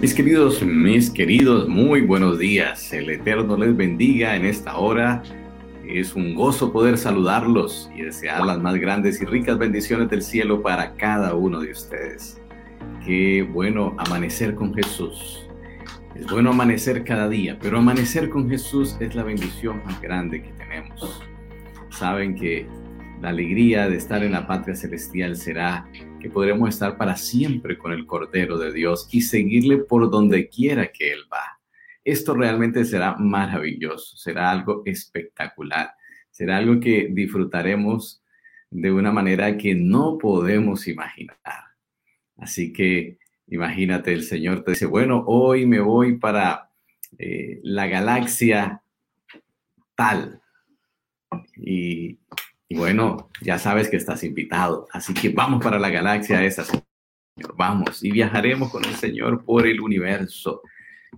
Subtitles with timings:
[0.00, 2.90] Mis queridos, mis queridos, muy buenos días.
[2.94, 5.22] El Eterno les bendiga en esta hora.
[5.86, 10.62] Es un gozo poder saludarlos y desear las más grandes y ricas bendiciones del cielo
[10.62, 12.40] para cada uno de ustedes.
[13.04, 15.46] Qué bueno amanecer con Jesús.
[16.14, 20.52] Es bueno amanecer cada día, pero amanecer con Jesús es la bendición más grande que
[20.52, 21.22] tenemos.
[21.90, 22.66] Saben que
[23.20, 25.86] la alegría de estar en la patria celestial será
[26.20, 30.92] que podremos estar para siempre con el Cordero de Dios y seguirle por donde quiera
[30.92, 31.60] que Él va.
[32.04, 35.92] Esto realmente será maravilloso, será algo espectacular,
[36.30, 38.22] será algo que disfrutaremos
[38.70, 41.38] de una manera que no podemos imaginar.
[42.36, 43.18] Así que
[43.48, 46.70] imagínate, el Señor te dice, bueno, hoy me voy para
[47.18, 48.82] eh, la galaxia
[49.94, 50.40] tal.
[51.56, 52.18] Y
[52.72, 56.84] y bueno, ya sabes que estás invitado, así que vamos para la galaxia esa, Señor,
[57.56, 60.62] vamos y viajaremos con el Señor por el universo.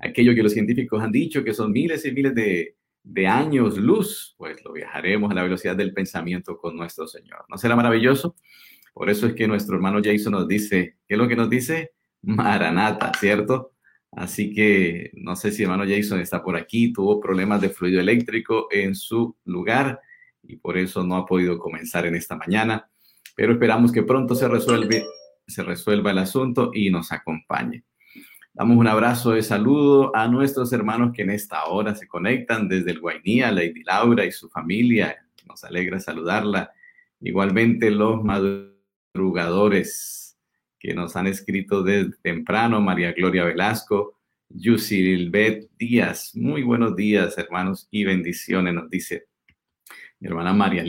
[0.00, 4.34] Aquello que los científicos han dicho que son miles y miles de, de años luz,
[4.38, 7.44] pues lo viajaremos a la velocidad del pensamiento con nuestro Señor.
[7.50, 8.34] ¿No será maravilloso?
[8.94, 11.92] Por eso es que nuestro hermano Jason nos dice, ¿qué es lo que nos dice?
[12.22, 13.74] Maranata, ¿cierto?
[14.10, 18.68] Así que no sé si hermano Jason está por aquí, tuvo problemas de fluido eléctrico
[18.70, 20.00] en su lugar
[20.42, 22.88] y por eso no ha podido comenzar en esta mañana,
[23.36, 25.04] pero esperamos que pronto se, resuelve,
[25.46, 27.84] se resuelva el asunto y nos acompañe.
[28.54, 32.90] Damos un abrazo de saludo a nuestros hermanos que en esta hora se conectan desde
[32.90, 35.24] el Guainía, Lady Laura y su familia.
[35.46, 36.70] Nos alegra saludarla.
[37.20, 40.36] Igualmente los madrugadores
[40.78, 44.18] que nos han escrito desde temprano, María Gloria Velasco,
[44.50, 46.32] Yusilbet Díaz.
[46.34, 49.28] Muy buenos días, hermanos, y bendiciones, nos dice
[50.22, 50.84] hermana María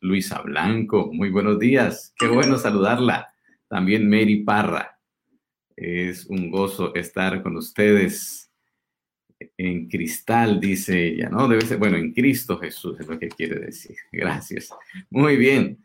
[0.00, 3.32] Luisa Blanco, muy buenos días, qué bueno saludarla.
[3.68, 4.98] También Mary Parra,
[5.76, 8.50] es un gozo estar con ustedes
[9.56, 11.48] en cristal, dice ella, ¿no?
[11.48, 13.96] Debe ser, bueno, en Cristo Jesús es lo que quiere decir.
[14.10, 14.70] Gracias.
[15.10, 15.78] Muy bien,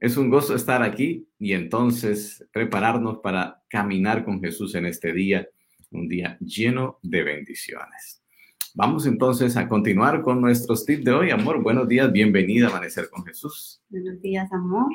[0.00, 5.48] es un gozo estar aquí y entonces prepararnos para caminar con Jesús en este día,
[5.90, 8.22] un día lleno de bendiciones.
[8.74, 11.30] Vamos entonces a continuar con nuestros tips de hoy.
[11.30, 13.82] Amor, buenos días, bienvenida a Amanecer con Jesús.
[13.88, 14.92] Buenos días, amor.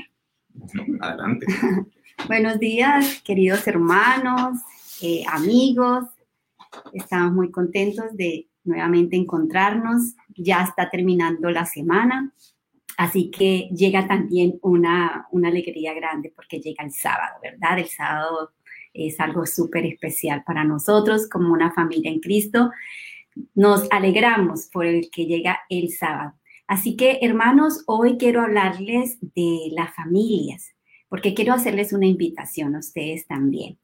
[1.02, 1.46] Adelante.
[2.28, 4.60] buenos días, queridos hermanos,
[5.02, 6.06] eh, amigos.
[6.94, 10.16] Estamos muy contentos de nuevamente encontrarnos.
[10.38, 12.34] Ya está terminando la semana,
[12.98, 17.80] así que llega también una, una alegría grande porque llega el sábado, ¿verdad?
[17.80, 18.52] El sábado
[18.94, 22.72] es algo súper especial para nosotros como una familia en Cristo
[23.54, 26.34] nos alegramos por el que llega el sábado.
[26.68, 30.74] Así que, hermanos, hoy quiero hablarles de las familias,
[31.10, 33.78] porque quiero hacerles una invitación a ustedes también.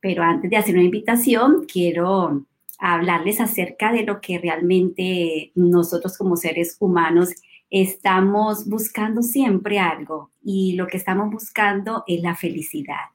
[0.00, 2.46] Pero antes de hacer una invitación, quiero
[2.78, 7.30] hablarles acerca de lo que realmente nosotros como seres humanos
[7.70, 13.10] estamos buscando siempre algo y lo que estamos buscando es la felicidad.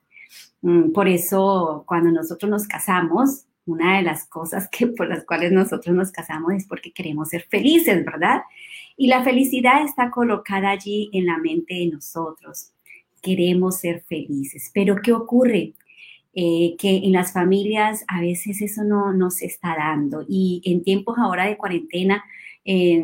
[0.62, 5.52] Mm, por eso, cuando nosotros nos casamos, una de las cosas que por las cuales
[5.52, 8.42] nosotros nos casamos es porque queremos ser felices, ¿verdad?
[8.98, 12.72] Y la felicidad está colocada allí en la mente de nosotros.
[13.22, 14.72] Queremos ser felices.
[14.74, 15.74] Pero ¿qué ocurre?
[16.34, 20.26] Eh, que en las familias a veces eso no, nos está dando.
[20.28, 22.24] Y en tiempos ahora de cuarentena
[22.64, 23.04] eh,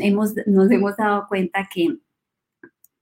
[0.00, 1.98] hemos, nos hemos dado cuenta que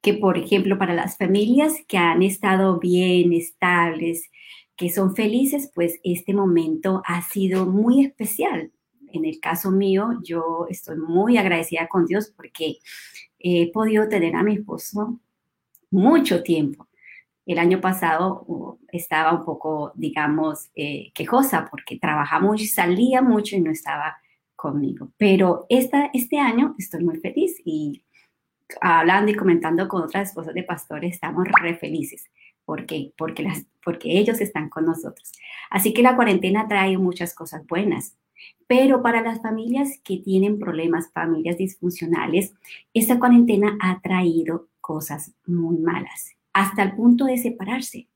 [0.02, 4.28] que, por ejemplo, para las familias que han estado bien, estables,
[4.76, 8.72] que son felices, pues este momento ha sido muy especial.
[9.12, 12.78] En el caso mío, yo estoy muy agradecida con Dios porque
[13.38, 15.20] he podido tener a mi esposo
[15.90, 16.88] mucho tiempo.
[17.44, 23.56] El año pasado uh, estaba un poco, digamos, eh, quejosa porque trabajaba mucho salía mucho
[23.56, 24.16] y no estaba
[24.54, 25.12] conmigo.
[25.16, 28.04] Pero esta, este año estoy muy feliz y
[28.80, 32.30] hablando y comentando con otras esposas de pastores, estamos re felices.
[32.64, 33.12] ¿Por qué?
[33.16, 35.32] Porque, las, porque ellos están con nosotros.
[35.70, 38.16] Así que la cuarentena trae muchas cosas buenas.
[38.66, 42.54] Pero para las familias que tienen problemas, familias disfuncionales,
[42.94, 48.08] esta cuarentena ha traído cosas muy malas, hasta el punto de separarse,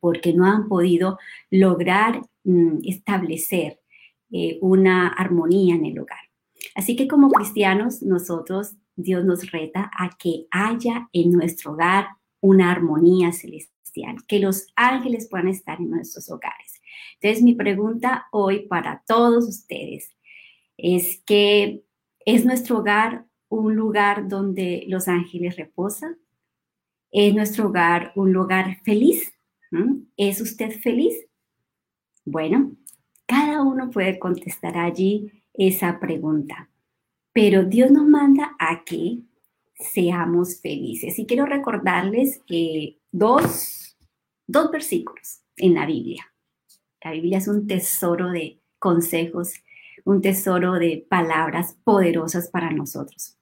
[0.00, 1.18] porque no han podido
[1.50, 3.80] lograr mm, establecer
[4.30, 6.18] eh, una armonía en el hogar.
[6.74, 12.06] Así que como cristianos, nosotros, Dios nos reta a que haya en nuestro hogar
[12.40, 13.77] una armonía celestial,
[14.26, 16.80] que los ángeles puedan estar en nuestros hogares.
[17.20, 20.14] Entonces, mi pregunta hoy para todos ustedes
[20.76, 21.82] es que
[22.24, 26.18] ¿es nuestro hogar un lugar donde los ángeles reposan?
[27.10, 29.32] ¿Es nuestro hogar un lugar feliz?
[29.70, 30.02] ¿Mm?
[30.16, 31.14] ¿Es usted feliz?
[32.24, 32.72] Bueno,
[33.26, 36.70] cada uno puede contestar allí esa pregunta,
[37.32, 39.20] pero Dios nos manda a que
[39.74, 41.18] seamos felices.
[41.18, 43.87] Y quiero recordarles eh, dos,
[44.48, 46.26] dos versículos en la Biblia.
[47.04, 49.52] La Biblia es un tesoro de consejos,
[50.04, 53.36] un tesoro de palabras poderosas para nosotros.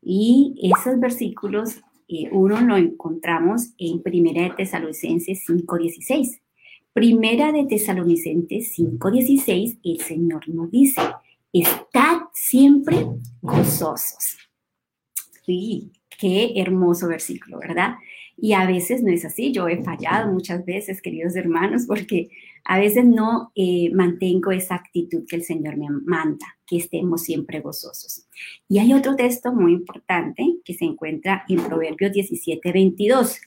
[0.00, 6.40] Y esos versículos, eh, uno lo encontramos en Primera de Tesalonicenses 5.16.
[6.92, 11.02] Primera de Tesalonicenses 5.16, el Señor nos dice,
[11.52, 13.06] estad siempre
[13.42, 14.38] gozosos.
[15.44, 17.96] Sí, qué hermoso versículo, ¿verdad?
[18.40, 19.52] Y a veces no es así.
[19.52, 22.30] Yo he fallado muchas veces, queridos hermanos, porque
[22.64, 27.60] a veces no eh, mantengo esa actitud que el Señor me manda, que estemos siempre
[27.60, 28.28] gozosos.
[28.68, 33.40] Y hay otro texto muy importante que se encuentra en Proverbios 17, 22,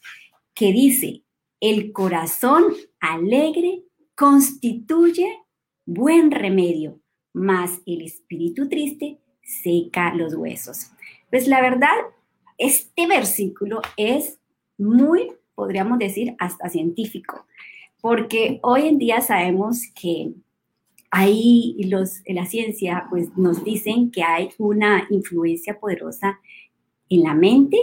[0.54, 1.24] que dice,
[1.62, 2.66] el corazón
[3.00, 3.84] alegre
[4.16, 5.38] constituye
[5.86, 7.00] buen remedio,
[7.32, 10.92] mas el espíritu triste seca los huesos.
[11.30, 11.96] Pues la verdad,
[12.58, 14.41] este versículo es
[14.82, 17.46] muy, podríamos decir, hasta científico,
[18.02, 20.34] porque hoy en día sabemos que
[21.12, 26.40] ahí los, la ciencia pues, nos dicen que hay una influencia poderosa
[27.10, 27.78] en la mente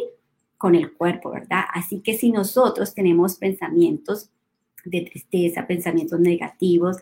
[0.56, 1.64] con el cuerpo, ¿verdad?
[1.72, 4.30] Así que si nosotros tenemos pensamientos
[4.84, 6.96] de tristeza, pensamientos negativos,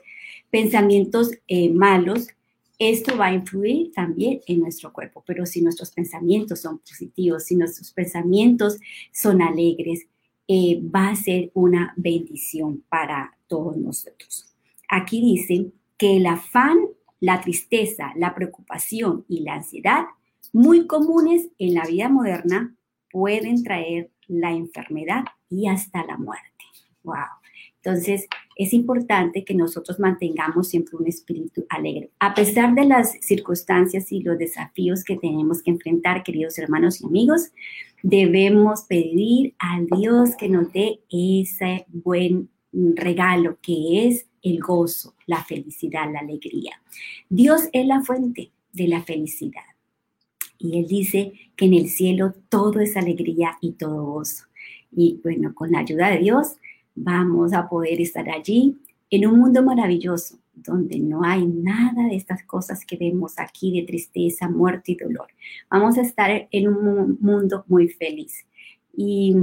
[0.51, 2.29] pensamientos eh, malos,
[2.79, 7.57] esto va a influir también en nuestro cuerpo, pero si nuestros pensamientos son positivos, si
[7.57, 8.79] nuestros pensamientos
[9.13, 10.07] son alegres,
[10.49, 14.55] eh, va a ser una bendición para todos nosotros.
[14.89, 16.79] Aquí dice que el afán,
[17.21, 20.05] la tristeza, la preocupación y la ansiedad,
[20.53, 22.77] muy comunes en la vida moderna,
[23.11, 26.45] pueden traer la enfermedad y hasta la muerte.
[27.03, 27.25] ¡Wow!
[27.77, 28.27] Entonces,
[28.57, 32.11] es importante que nosotros mantengamos siempre un espíritu alegre.
[32.19, 37.07] A pesar de las circunstancias y los desafíos que tenemos que enfrentar, queridos hermanos y
[37.07, 37.53] amigos,
[38.03, 45.45] debemos pedir al Dios que nos dé ese buen regalo que es el gozo, la
[45.45, 46.81] felicidad, la alegría.
[47.29, 49.65] Dios es la fuente de la felicidad.
[50.59, 54.45] Y Él dice que en el cielo todo es alegría y todo gozo.
[54.91, 56.57] Y bueno, con la ayuda de Dios
[56.97, 58.77] vamos a poder estar allí
[59.11, 63.87] en un mundo maravilloso donde no hay nada de estas cosas que vemos aquí de
[63.87, 65.29] tristeza, muerte y dolor.
[65.71, 68.47] Vamos a estar en un mundo muy feliz.
[68.97, 69.37] Y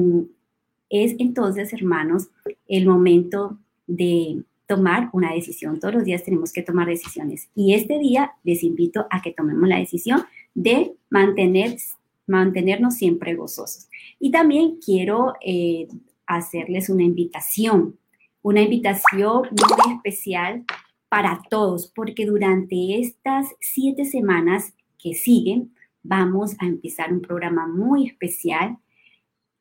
[0.89, 2.29] es entonces, hermanos,
[2.67, 5.79] el momento de tomar una decisión.
[5.79, 7.50] Todos los días tenemos que tomar decisiones.
[7.55, 10.23] Y este día les invito a que tomemos la decisión
[10.55, 11.77] de mantener,
[12.25, 13.88] mantenernos siempre gozosos.
[14.19, 15.88] Y también quiero eh,
[16.28, 17.98] hacerles una invitación,
[18.42, 20.66] una invitación muy especial
[21.10, 28.08] para todos, porque durante estas siete semanas que siguen, vamos a empezar un programa muy
[28.08, 28.78] especial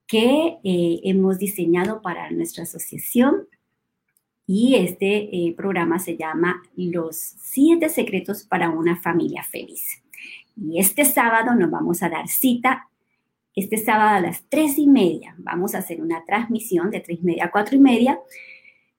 [0.06, 3.48] que eh, hemos diseñado para nuestra asociación.
[4.46, 10.02] Y este eh, programa se llama Los siete secretos para una familia feliz.
[10.56, 12.88] Y este sábado nos vamos a dar cita
[13.54, 17.24] este sábado a las tres y media vamos a hacer una transmisión de tres y
[17.24, 18.18] media a cuatro y media.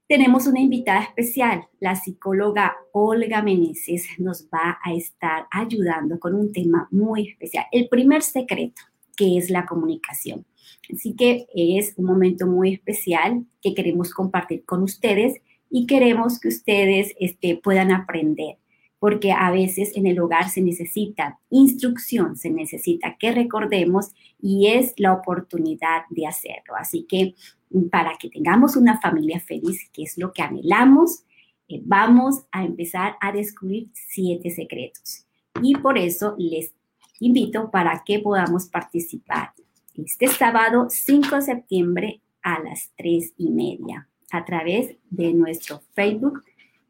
[0.08, 6.52] Tenemos una invitada especial, la psicóloga Olga Meneses nos va a estar ayudando con un
[6.52, 8.82] tema muy especial, el primer secreto,
[9.16, 10.46] que es la comunicación.
[10.94, 16.50] Así que es un momento muy especial que queremos compartir con ustedes y queremos que
[16.50, 18.58] ustedes este, puedan aprender
[19.04, 24.94] porque a veces en el hogar se necesita instrucción, se necesita que recordemos y es
[24.96, 26.76] la oportunidad de hacerlo.
[26.78, 27.36] Así que
[27.70, 31.26] mm, para que tengamos una familia feliz, que es lo que anhelamos,
[31.68, 35.26] eh, vamos a empezar a descubrir siete secretos.
[35.62, 36.72] Y por eso les
[37.20, 39.52] invito para que podamos participar
[39.96, 46.42] este sábado 5 de septiembre a las 3 y media a través de nuestro Facebook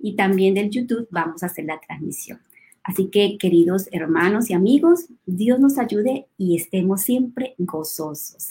[0.03, 2.39] y también del YouTube vamos a hacer la transmisión.
[2.83, 8.49] Así que, queridos hermanos y amigos, Dios nos ayude y estemos siempre gozosos.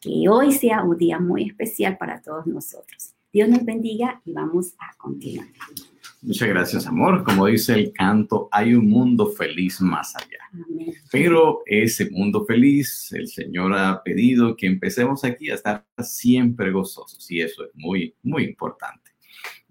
[0.00, 3.12] Que hoy sea un día muy especial para todos nosotros.
[3.30, 5.48] Dios nos bendiga y vamos a continuar.
[6.22, 7.22] Muchas gracias, amor.
[7.22, 10.38] Como dice el canto, hay un mundo feliz más allá.
[11.12, 17.30] Pero ese mundo feliz, el Señor ha pedido que empecemos aquí a estar siempre gozosos
[17.30, 19.05] y eso es muy, muy importante.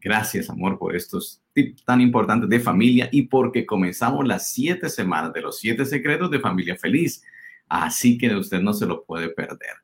[0.05, 5.33] Gracias, amor, por estos tips tan importantes de familia y porque comenzamos las siete semanas
[5.33, 7.23] de los siete secretos de familia feliz.
[7.67, 9.77] Así que usted no se lo puede perder.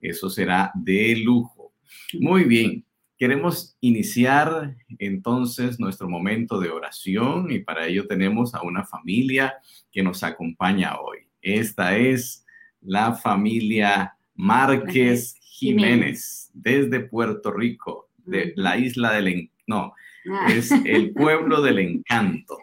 [0.00, 1.72] Eso será de lujo.
[2.20, 2.84] Muy bien.
[3.18, 9.54] Queremos iniciar entonces nuestro momento de oración y para ello tenemos a una familia
[9.90, 11.26] que nos acompaña hoy.
[11.42, 12.46] Esta es
[12.80, 19.50] la familia Márquez Jiménez desde Puerto Rico, de la isla del...
[19.66, 19.94] No,
[20.30, 20.46] ah.
[20.52, 22.58] es el pueblo del encanto,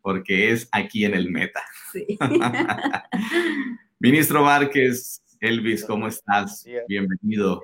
[0.00, 1.62] porque es aquí en el Meta.
[3.98, 6.64] Ministro Márquez, Elvis, ¿cómo estás?
[6.86, 7.62] Bienvenido,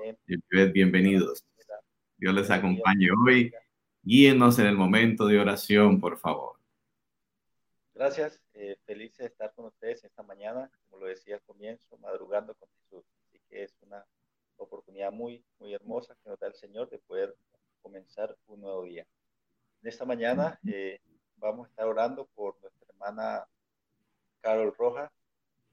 [0.73, 1.45] bienvenidos.
[2.17, 3.53] Dios les acompañe hoy.
[4.03, 6.57] Guíenos en el momento de oración, por favor.
[7.93, 12.55] Gracias, eh, feliz de estar con ustedes esta mañana, como lo decía al comienzo, madrugando
[12.55, 13.05] con Jesús.
[13.27, 14.03] Así que es una
[14.57, 17.35] oportunidad muy, muy hermosa que nos da el Señor de poder
[17.81, 19.05] comenzar un nuevo día.
[19.81, 20.99] En esta mañana eh,
[21.37, 23.47] vamos a estar orando por nuestra hermana
[24.41, 25.11] Carol Rojas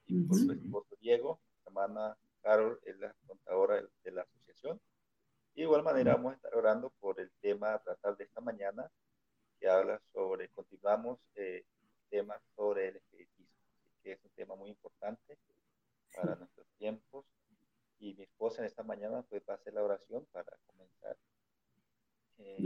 [0.06, 1.40] y por su esposo Diego.
[1.50, 4.80] Nuestra hermana Carol es la contadora de la asociación
[5.58, 8.88] de igual manera vamos a estar orando por el tema a tratar de esta mañana,
[9.58, 11.64] que habla sobre, continuamos eh,
[12.08, 13.56] temas sobre el espiritismo,
[14.00, 15.36] que es un tema muy importante
[16.14, 17.24] para nuestros tiempos.
[17.98, 21.16] Y mi esposa en esta mañana pues va a hacer la oración para comenzar,
[22.38, 22.56] eh,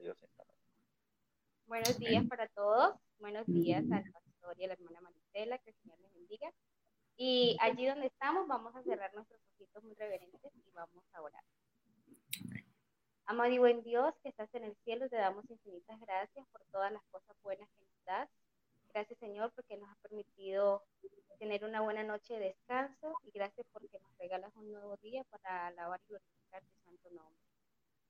[0.00, 0.16] Dios.
[1.66, 5.76] Buenos días para todos, buenos días al pastor y a la hermana Maricela, que el
[5.76, 6.52] Señor les bendiga.
[7.16, 11.44] Y allí donde estamos vamos a cerrar nuestros ojitos muy reverentes y vamos a orar.
[13.26, 16.90] Amado y buen Dios que estás en el cielo, te damos infinitas gracias por todas
[16.92, 18.28] las cosas buenas que nos das.
[18.92, 20.82] Gracias Señor porque nos has permitido
[21.38, 25.68] tener una buena noche de descanso y gracias porque nos regalas un nuevo día para
[25.68, 27.49] alabar y glorificar tu santo nombre.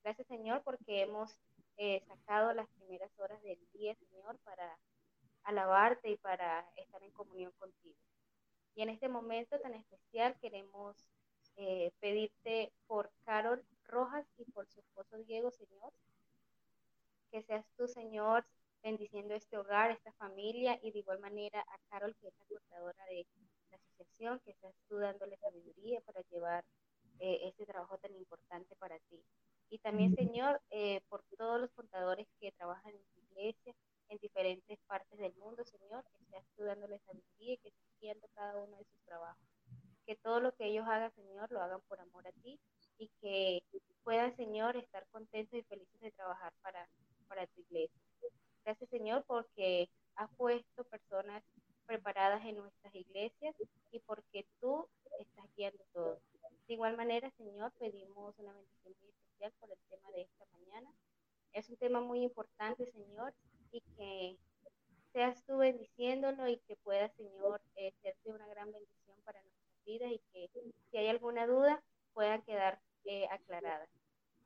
[0.02, 1.36] Gracias Señor porque hemos
[1.76, 4.78] eh, sacado las primeras horas del día, Señor, para
[5.44, 7.96] alabarte y para estar en comunión contigo.
[8.74, 10.96] Y en este momento tan especial queremos
[11.56, 15.92] eh, pedirte por Carol Rojas y por su esposo Diego, Señor.
[17.30, 18.46] Que seas tú, Señor,
[18.82, 23.04] bendiciendo este hogar, esta familia y de igual manera a Carol, que es la coordinadora
[23.06, 23.26] de
[23.70, 26.64] la asociación, que seas tú dándole sabiduría para llevar
[27.18, 29.22] eh, este trabajo tan importante para ti.
[29.70, 33.74] Y también, Señor, eh, por todos los contadores que trabajan en tu iglesia,
[34.08, 38.26] en diferentes partes del mundo, Señor, que seas tú dándole sabiduría y que estés viendo
[38.34, 39.46] cada uno de sus trabajos.
[40.04, 42.58] Que todo lo que ellos hagan, Señor, lo hagan por amor a ti
[42.98, 43.62] y que
[44.02, 46.88] puedan, Señor, estar contentos y felices de trabajar para,
[47.28, 48.00] para tu iglesia.
[48.64, 51.44] Gracias, Señor, porque has puesto personas
[51.86, 53.54] preparadas en nuestras iglesias
[53.92, 54.88] y porque tú
[55.20, 56.20] estás guiando todo.
[56.66, 60.90] De igual manera, Señor, pedimos una bendición muy especial por el tema de esta mañana.
[61.52, 63.32] Es un tema muy importante, Señor,
[63.72, 64.36] y que
[65.12, 69.84] seas tú bendiciéndolo y que pueda, Señor, eh, ser de una gran bendición para nuestras
[69.84, 70.50] vidas y que
[70.90, 71.82] si hay alguna duda
[72.12, 73.88] pueda quedar eh, aclarada.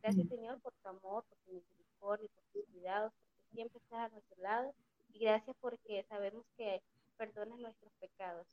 [0.01, 4.09] Gracias, Señor, por tu amor, por tu misericordia, por tus cuidados, porque siempre estás a
[4.11, 4.75] nuestro lado.
[5.13, 6.83] Y gracias porque sabemos que
[7.17, 8.47] perdonas nuestros pecados.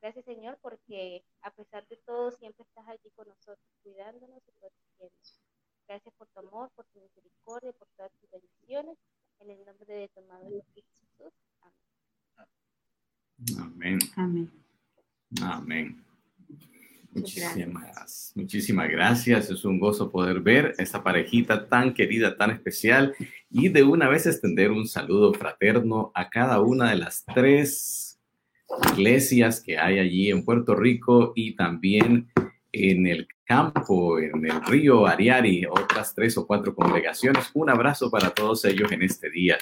[0.00, 5.40] Gracias, Señor, porque a pesar de todo, siempre estás allí con nosotros, cuidándonos y protegiéndonos.
[5.90, 8.96] Gracias por tu amor, por tu misericordia, por todas tus bendiciones.
[9.40, 11.32] En el nombre de tu amado Jesús.
[13.58, 13.98] Amén.
[14.14, 14.50] Amén.
[15.42, 16.04] Amén.
[17.10, 19.50] Muchísimas, muchísimas gracias.
[19.50, 23.16] Es un gozo poder ver esta parejita tan querida, tan especial
[23.50, 28.20] y de una vez extender un saludo fraterno a cada una de las tres
[28.92, 32.30] iglesias que hay allí en Puerto Rico y también
[32.72, 37.50] en el campo, en el río Ariari, otras tres o cuatro congregaciones.
[37.54, 39.58] Un abrazo para todos ellos en este día.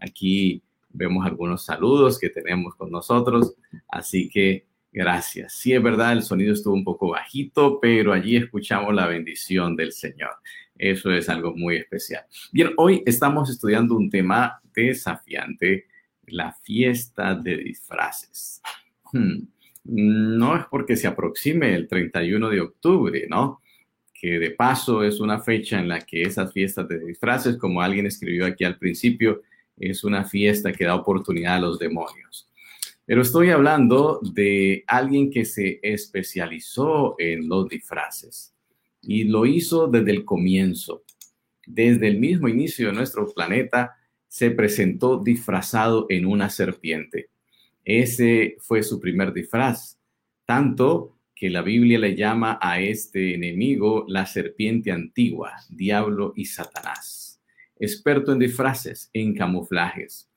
[0.00, 3.54] Aquí vemos algunos saludos que tenemos con nosotros,
[3.88, 5.54] así que Gracias.
[5.54, 9.90] Sí, es verdad, el sonido estuvo un poco bajito, pero allí escuchamos la bendición del
[9.90, 10.30] Señor.
[10.78, 12.24] Eso es algo muy especial.
[12.52, 15.86] Bien, hoy estamos estudiando un tema desafiante,
[16.26, 18.62] la fiesta de disfraces.
[19.12, 19.48] Hmm,
[19.84, 23.60] no es porque se aproxime el 31 de octubre, ¿no?
[24.12, 28.06] Que de paso es una fecha en la que esas fiestas de disfraces, como alguien
[28.06, 29.42] escribió aquí al principio,
[29.76, 32.48] es una fiesta que da oportunidad a los demonios.
[33.06, 38.54] Pero estoy hablando de alguien que se especializó en los disfraces
[39.02, 41.04] y lo hizo desde el comienzo.
[41.66, 43.96] Desde el mismo inicio de nuestro planeta
[44.28, 47.28] se presentó disfrazado en una serpiente.
[47.84, 49.98] Ese fue su primer disfraz,
[50.46, 57.40] tanto que la Biblia le llama a este enemigo la serpiente antigua, diablo y Satanás.
[57.78, 60.30] Experto en disfraces, en camuflajes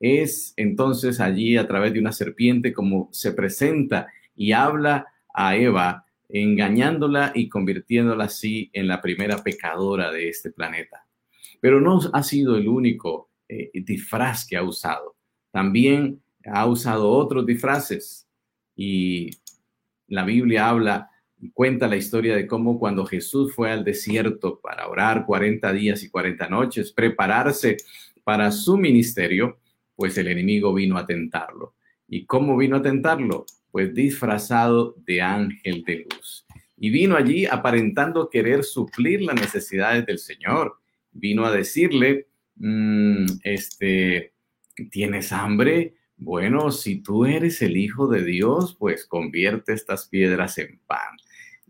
[0.00, 6.04] es entonces allí a través de una serpiente como se presenta y habla a Eva
[6.28, 11.06] engañándola y convirtiéndola así en la primera pecadora de este planeta.
[11.60, 15.16] Pero no ha sido el único eh, disfraz que ha usado.
[15.50, 18.26] También ha usado otros disfraces
[18.76, 19.30] y
[20.08, 21.10] la Biblia habla
[21.52, 26.08] cuenta la historia de cómo cuando Jesús fue al desierto para orar 40 días y
[26.08, 27.76] 40 noches, prepararse
[28.22, 29.58] para su ministerio,
[29.96, 31.74] pues el enemigo vino a tentarlo.
[32.08, 33.44] ¿Y cómo vino a tentarlo?
[33.70, 36.46] Pues disfrazado de ángel de luz.
[36.76, 40.78] Y vino allí aparentando querer suplir las necesidades del Señor.
[41.12, 44.32] Vino a decirle, mm, este,
[44.90, 45.94] ¿tienes hambre?
[46.16, 51.16] Bueno, si tú eres el Hijo de Dios, pues convierte estas piedras en pan.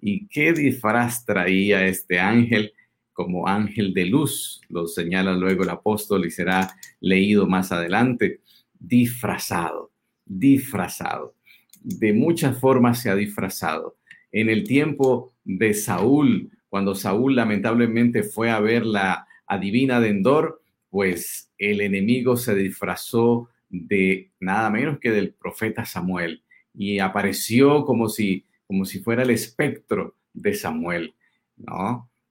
[0.00, 2.72] ¿Y qué disfraz traía este ángel?
[3.12, 8.40] Como ángel de luz, lo señala luego el apóstol y será leído más adelante,
[8.78, 9.92] disfrazado,
[10.26, 11.34] disfrazado.
[11.80, 13.96] De muchas formas se ha disfrazado.
[14.30, 20.60] En el tiempo de Saúl, cuando Saúl lamentablemente fue a ver la adivina de Endor,
[20.90, 23.48] pues el enemigo se disfrazó
[23.82, 29.30] de nada menos que del profeta Samuel y apareció como si, como si fuera el
[29.30, 31.14] espectro de Samuel.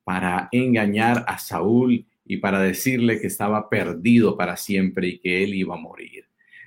[0.04, 5.54] Para engañar a Saúl y para decirle que estaba perdido para siempre y que él
[5.54, 6.26] iba a morir.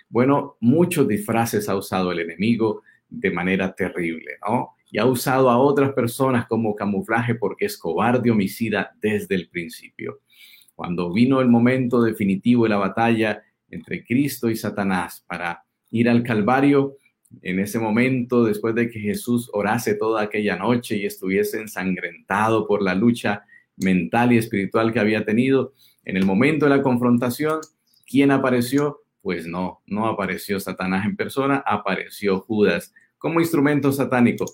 [0.08, 4.74] Bueno, muchos disfraces ha usado el enemigo de manera terrible, ¿no?
[4.90, 10.20] Y ha usado a otras personas como camuflaje porque es cobarde homicida desde el principio.
[10.74, 16.22] Cuando vino el momento definitivo de la batalla, entre Cristo y Satanás para ir al
[16.22, 16.96] Calvario.
[17.42, 22.82] En ese momento, después de que Jesús orase toda aquella noche y estuviese ensangrentado por
[22.82, 23.44] la lucha
[23.76, 27.60] mental y espiritual que había tenido, en el momento de la confrontación,
[28.06, 29.02] ¿quién apareció?
[29.20, 34.46] Pues no, no apareció Satanás en persona, apareció Judas como instrumento satánico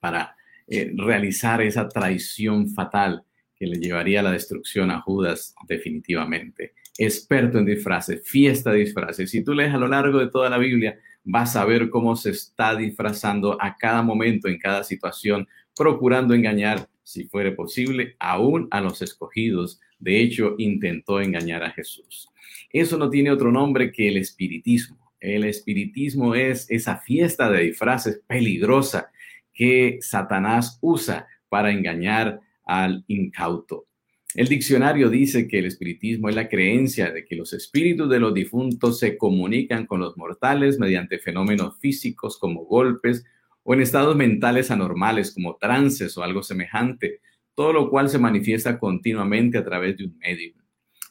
[0.00, 6.74] para eh, realizar esa traición fatal que le llevaría a la destrucción a Judas definitivamente
[6.98, 9.30] experto en disfraces, fiesta de disfraces.
[9.30, 12.30] Si tú lees a lo largo de toda la Biblia, vas a ver cómo se
[12.30, 18.80] está disfrazando a cada momento, en cada situación, procurando engañar, si fuere posible, aún a
[18.80, 19.80] los escogidos.
[19.98, 22.28] De hecho, intentó engañar a Jesús.
[22.70, 25.12] Eso no tiene otro nombre que el espiritismo.
[25.20, 29.10] El espiritismo es esa fiesta de disfraces peligrosa
[29.52, 33.86] que Satanás usa para engañar al incauto.
[34.34, 38.34] El diccionario dice que el espiritismo es la creencia de que los espíritus de los
[38.34, 43.24] difuntos se comunican con los mortales mediante fenómenos físicos como golpes
[43.62, 47.20] o en estados mentales anormales como trances o algo semejante,
[47.54, 50.54] todo lo cual se manifiesta continuamente a través de un medio.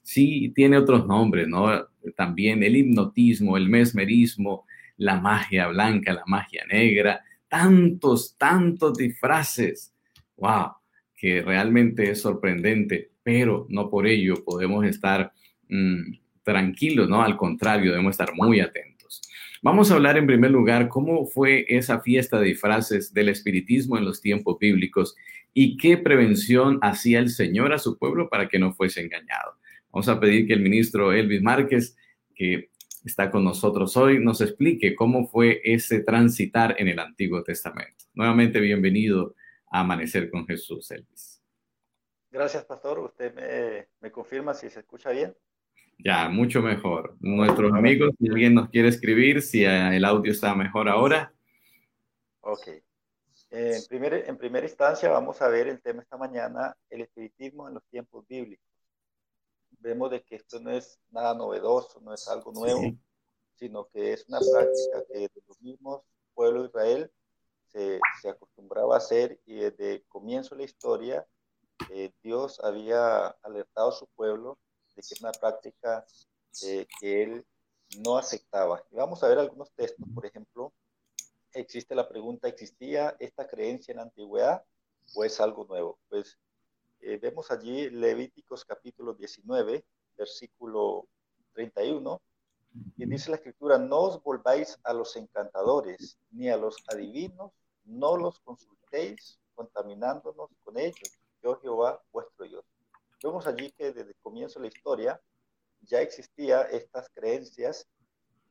[0.02, 1.88] Sí, tiene otros nombres, ¿no?
[2.18, 4.66] También el hipnotismo, el mesmerismo,
[4.98, 9.94] la magia blanca, la magia negra, tantos, tantos disfraces.
[10.36, 10.74] ¡Wow!
[11.16, 15.32] Que realmente es sorprendente pero no por ello podemos estar
[15.70, 17.24] mm, tranquilos, ¿no?
[17.24, 19.22] Al contrario, debemos estar muy atentos.
[19.62, 24.04] Vamos a hablar en primer lugar cómo fue esa fiesta de disfraces del espiritismo en
[24.04, 25.16] los tiempos bíblicos
[25.54, 29.54] y qué prevención hacía el Señor a su pueblo para que no fuese engañado.
[29.92, 31.96] Vamos a pedir que el ministro Elvis Márquez,
[32.36, 32.72] que
[33.06, 38.06] está con nosotros hoy, nos explique cómo fue ese transitar en el Antiguo Testamento.
[38.14, 39.36] Nuevamente, bienvenido
[39.72, 41.33] a Amanecer con Jesús, Elvis.
[42.34, 42.98] Gracias, pastor.
[42.98, 45.38] Usted me, confirma si se escucha bien.
[46.00, 47.16] Ya, mucho mejor.
[47.20, 51.32] Nuestros amigos, si alguien nos quiere escribir, si el audio está mejor ahora.
[52.42, 52.70] Ok.
[53.52, 57.76] En, primer, en primera instancia vamos a ver el tema esta mañana, el espiritismo en
[57.76, 58.66] los tiempos bíblicos.
[59.78, 62.82] Vemos de que esto no es nada novedoso, no es algo nuevo,
[63.54, 66.02] sino que es una práctica que de los mismos
[66.34, 67.12] pueblos de Israel
[67.68, 71.28] se, se acostumbraba a hacer y desde el comienzo de la historia
[71.92, 74.58] eh, Dios había alertado a su pueblo
[74.96, 76.06] de que una práctica
[76.64, 77.46] eh, que él
[78.00, 78.84] no aceptaba.
[78.92, 80.74] Y vamos a ver algunos textos, por ejemplo,
[81.54, 84.64] existe la pregunta, ¿existía esta creencia en la antigüedad
[85.16, 86.00] o es algo nuevo?
[86.10, 86.38] Pues
[87.02, 89.84] eh, vemos allí Levíticos capítulo 19,
[90.18, 91.08] versículo
[91.54, 92.22] 31,
[92.98, 97.52] y dice la escritura, no os volváis a los encantadores ni a los adivinos,
[97.86, 102.66] no los consultéis contaminándonos con ellos yo Jehová vuestro Dios.
[103.22, 105.22] Vemos allí que desde el comienzo de la historia
[105.82, 107.88] ya existía estas creencias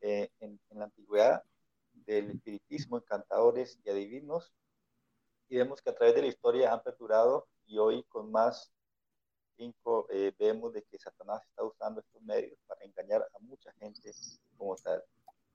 [0.00, 1.42] eh, en, la antigüedad
[1.92, 4.52] del espiritismo, encantadores y adivinos,
[5.48, 8.72] y vemos que a través de la historia han perdurado y hoy con más
[9.57, 14.11] cinco eh, vemos de que Satanás está usando estos medios para engañar a mucha gente
[14.57, 15.02] como tal.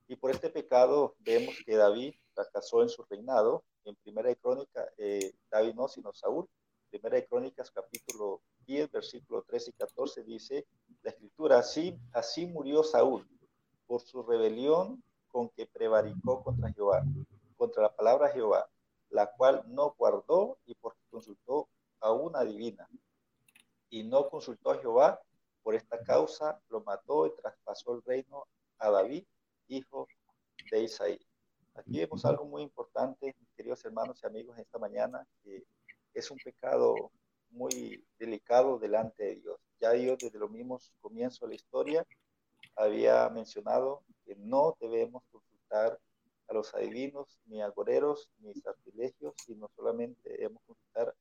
[0.07, 4.87] Y por este pecado vemos que David fracasó en su reinado en Primera de Crónica,
[4.97, 6.47] eh, David no, sino Saúl.
[7.17, 10.67] De Crónicas, capítulo 10, versículo 13 y 14, dice
[11.01, 13.27] la escritura, así, así murió Saúl
[13.87, 17.03] por su rebelión con que prevaricó contra Jehová,
[17.57, 18.69] contra la palabra Jehová,
[19.09, 21.67] la cual no guardó y porque consultó
[22.01, 22.87] a una divina.
[23.89, 25.19] Y no consultó a Jehová,
[25.63, 28.45] por esta causa lo mató y traspasó el reino
[28.77, 29.25] a David,
[29.69, 30.07] hijo
[30.69, 31.19] de Isaí.
[31.73, 35.27] Aquí vemos algo muy importante, queridos hermanos y amigos, esta mañana,
[36.17, 37.11] es un pecado
[37.49, 39.59] muy delicado delante de Dios.
[39.79, 42.07] Ya Dios desde los mismos comienzos de la historia
[42.75, 45.99] había mencionado que no debemos consultar
[46.47, 51.13] a los adivinos, ni agoreros, ni sacrilegios, sino solamente debemos consultar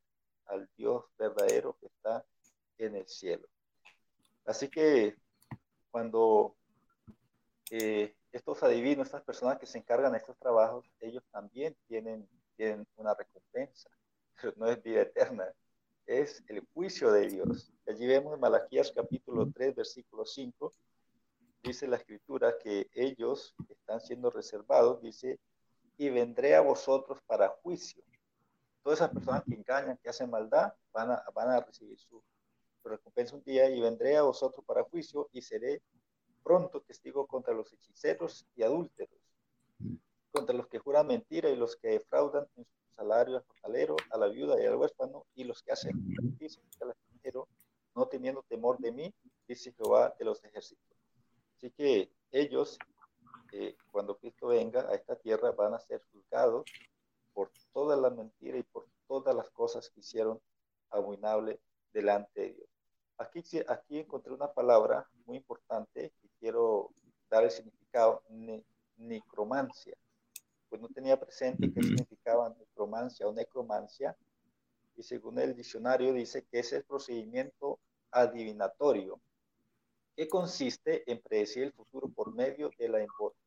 [0.46, 2.24] al Dios verdadero que está
[2.78, 3.48] en el cielo.
[4.44, 5.16] Así que
[5.90, 6.56] cuando
[7.70, 12.28] eh, estos adivinos, estas personas que se encargan de estos trabajos, ellos también tienen,
[12.96, 13.90] una recompensa,
[14.40, 15.52] pero no es vida eterna,
[16.06, 17.72] es el juicio de Dios.
[17.88, 20.72] Allí vemos en Malaquías capítulo 3, versículo 5,
[21.64, 25.40] dice la escritura que ellos están siendo reservados, dice,
[25.99, 28.05] y vendré a vosotros para juicio.
[28.85, 32.22] Todas esas personas que engañan, que hacen maldad, van a, van a recibir su
[32.85, 35.83] recompensa un día y vendré a vosotros para juicio y seré
[36.44, 39.18] pronto testigo contra los hechiceros y adúlteros,
[40.31, 44.18] contra los que juran mentira y los que defraudan en su salario al jornalero, a
[44.18, 47.48] la viuda y al huérfano, y los que hacen justicia al extranjero,
[47.94, 49.14] no teniendo temor de mí,
[49.46, 50.96] dice Jehová de los ejércitos.
[51.56, 52.78] Así que ellos,
[53.52, 56.64] eh, cuando Cristo venga a esta tierra, van a ser juzgados
[57.32, 60.40] por toda la mentira y por todas las cosas que hicieron
[60.90, 61.61] abominable
[61.92, 62.68] delante de Dios.
[63.18, 66.90] Aquí, aquí encontré una palabra muy importante y quiero
[67.30, 68.22] dar el significado,
[68.96, 69.96] necromancia.
[70.68, 74.16] Pues no tenía presente qué significaba necromancia o necromancia.
[74.96, 77.79] Y según el diccionario dice que es el procedimiento
[78.11, 79.20] adivinatorio
[80.16, 83.07] que consiste en predecir el futuro por medio de la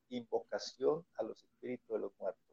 [0.10, 2.44] invocación a los espíritus de los muertos.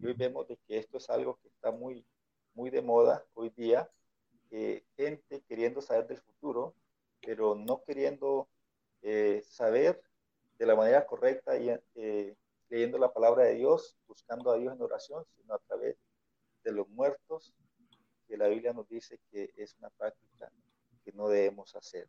[0.00, 2.06] Y hoy vemos de que esto es algo que está muy,
[2.54, 3.90] muy de moda hoy día
[4.50, 6.74] eh, gente queriendo saber del futuro,
[7.20, 8.48] pero no queriendo
[9.02, 10.00] eh, saber
[10.58, 12.36] de la manera correcta y eh,
[12.68, 15.96] leyendo la palabra de Dios, buscando a Dios en oración, sino a través
[16.64, 17.54] de los muertos,
[18.26, 20.50] que la Biblia nos dice que es una práctica
[21.04, 22.08] que no debemos hacer.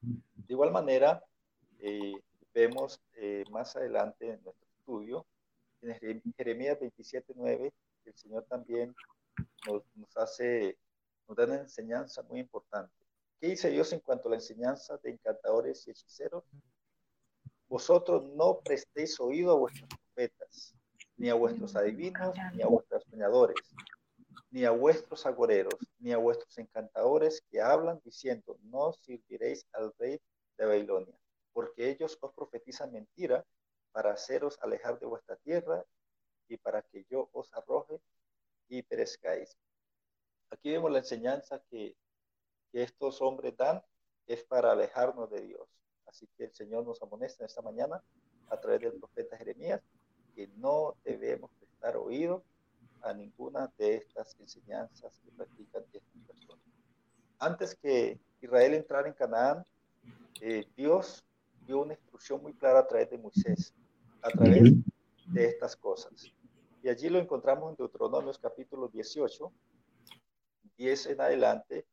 [0.00, 1.22] De igual manera,
[2.54, 3.00] vemos
[3.50, 5.26] más adelante en nuestro estudio,
[5.82, 7.72] en Jeremías 27.9,
[8.04, 8.94] el Señor también
[9.66, 10.78] nos, nos hace
[11.30, 12.92] nos da una enseñanza muy importante.
[13.40, 16.44] ¿Qué dice Dios en cuanto a la enseñanza de encantadores y hechiceros?
[17.70, 20.74] Vosotros no prestéis oído a vuestros profetas,
[21.16, 23.76] ni a vuestros adivinos, ni a vuestros soñadores,
[24.50, 30.20] ni a vuestros agoreros, ni a vuestros encantadores que hablan diciendo, no serviréis al rey
[30.58, 31.14] de Babilonia,
[31.52, 33.46] porque ellos os profetizan mentira
[33.92, 35.84] para haceros alejar de vuestra tierra
[36.48, 38.00] y para que yo os arroje
[38.68, 39.56] y perezcáis.
[40.50, 41.96] Aquí vemos la enseñanza que,
[42.72, 43.80] estos hombres dan,
[44.26, 45.79] es para alejarnos de Dios.
[46.10, 48.02] Así que el Señor nos amonesta esta mañana
[48.48, 49.80] a través del profeta Jeremías
[50.34, 52.42] que no debemos prestar oído
[53.02, 56.64] a ninguna de estas enseñanzas que practican estas personas.
[57.38, 59.64] Antes que Israel entrara en Canaán,
[60.40, 61.24] eh, Dios
[61.64, 63.72] dio una instrucción muy clara a través de Moisés,
[64.22, 64.72] a través
[65.26, 66.32] de estas cosas.
[66.82, 69.52] Y allí lo encontramos en Deuteronomios capítulo 18,
[70.76, 71.86] 10 en adelante,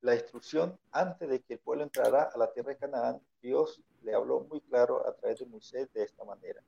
[0.00, 4.14] la instrucción antes de que el pueblo entrara a la tierra de Canaán, Dios le
[4.14, 6.62] habló muy claro a través de Moisés de esta manera.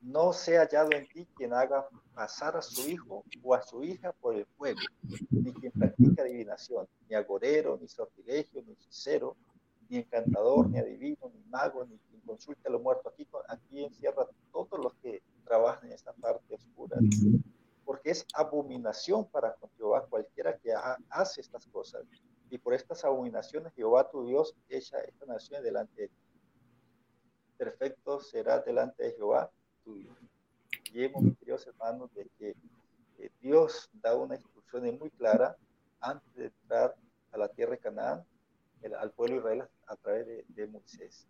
[0.00, 4.12] No sea hallado en ti quien haga pasar a su hijo o a su hija
[4.12, 4.80] por el fuego,
[5.30, 9.36] ni quien practique adivinación, ni agorero, ni sortilegio, ni hechicero,
[9.88, 13.12] ni encantador, ni adivino, ni mago, ni quien consulte a los muertos.
[13.12, 16.96] Aquí, aquí encierra todos los que trabajan en esta parte oscura
[17.92, 20.72] porque es abominación para Jehová cualquiera que
[21.10, 22.02] hace estas cosas.
[22.48, 26.14] Y por estas abominaciones Jehová tu Dios echa esta nación delante de ti.
[27.58, 29.50] Perfecto será delante de Jehová
[29.84, 30.16] tu Dios.
[30.94, 32.56] Y hemos, queridos hermanos, de que
[33.42, 35.54] Dios da una instrucción muy clara
[36.00, 36.96] antes de entrar
[37.32, 38.24] a la tierra de Canaán,
[38.98, 41.28] al pueblo de Israel a través de, de Moisés.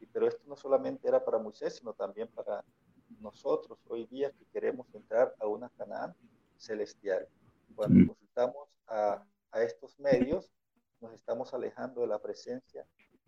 [0.00, 2.64] Y, pero esto no solamente era para Moisés, sino también para
[3.20, 6.14] nosotros hoy día que queremos entrar a una Canaán
[6.56, 7.26] celestial.
[7.74, 10.50] Cuando consultamos a, a estos medios,
[11.00, 12.84] nos estamos alejando de la presencia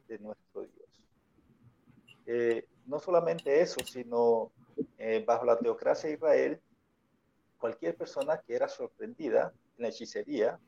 [0.08, 0.90] de nuestro Dios.
[2.26, 4.52] Eh, no solamente eso, sino
[4.98, 6.60] eh, bajo la teocracia de Israel,
[7.58, 10.58] cualquier persona que era sorprendida en la hechicería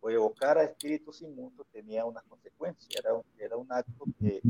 [0.00, 4.42] o evocar a espíritus inmundos tenía una consecuencia, era un, era un acto que,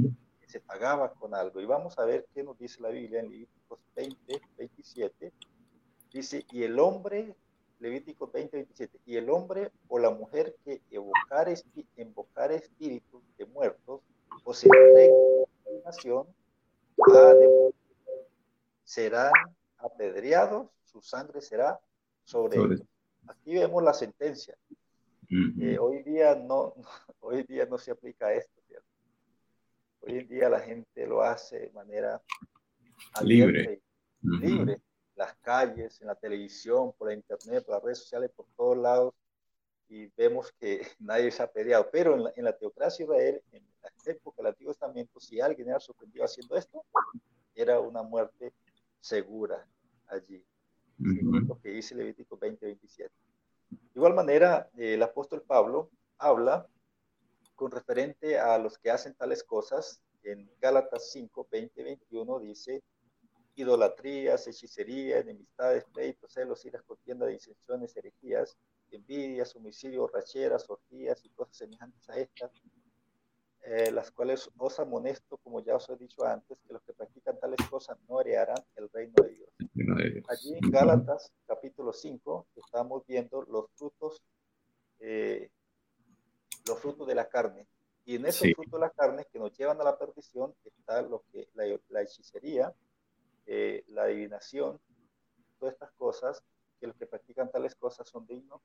[0.46, 1.60] se pagaba con algo.
[1.60, 3.28] Y vamos a ver qué nos dice la Biblia en
[3.74, 5.32] Levíticos 20, 27.
[6.12, 7.34] Dice, y el hombre,
[7.80, 11.52] Levíticos 20, 27, y el hombre o la mujer que evocar,
[11.96, 14.00] invocar espíritus de muertos
[14.44, 14.68] o se
[15.84, 16.26] nación,
[18.84, 19.32] serán
[19.78, 21.78] apedreados, su sangre será
[22.24, 22.82] sobre, ellos.
[23.26, 24.56] Aquí vemos la sentencia.
[25.60, 26.74] Eh, hoy día no,
[27.20, 28.86] hoy día no se aplica esto, ¿cierto?
[30.02, 32.22] Hoy en día la gente lo hace de manera
[33.22, 33.82] libre,
[34.22, 34.80] libre,
[35.16, 39.14] las calles, en la televisión, por la internet, por las redes sociales, por todos lados,
[39.88, 41.88] y vemos que nadie se ha peleado.
[41.90, 45.68] Pero en la, en la teocracia Israel, en la época del Antiguo Testamento, si alguien
[45.68, 46.84] era sorprendido haciendo esto,
[47.54, 48.52] era una muerte
[49.00, 49.66] segura
[50.08, 50.44] allí.
[50.98, 53.12] Lo que dice Levítico 20, 27.
[53.70, 56.66] De igual manera, el apóstol Pablo habla
[57.54, 60.00] con referente a los que hacen tales cosas.
[60.24, 62.82] En Gálatas 5, 20, 21 dice,
[63.56, 68.56] idolatrías, hechicería, enemistades, pleitos, celos, iras, contienda, disensiones, herejías,
[68.90, 72.50] envidias, homicidios, racheras, orgías y cosas semejantes a estas,
[73.62, 77.38] eh, las cuales os amonesto, como ya os he dicho antes, que los que practican
[77.38, 79.50] tales cosas no heredarán el reino de Dios.
[80.28, 84.22] Allí en Gálatas capítulo 5 estamos viendo los frutos,
[84.98, 85.50] eh,
[86.66, 87.66] los frutos de la carne.
[88.04, 91.24] Y en esos frutos de la carne que nos llevan a la perdición está lo
[91.32, 92.74] que la, hechicería,
[93.46, 94.78] eh, la adivinación,
[95.58, 96.42] todas estas cosas,
[96.78, 98.60] que los que practican tales cosas son dignos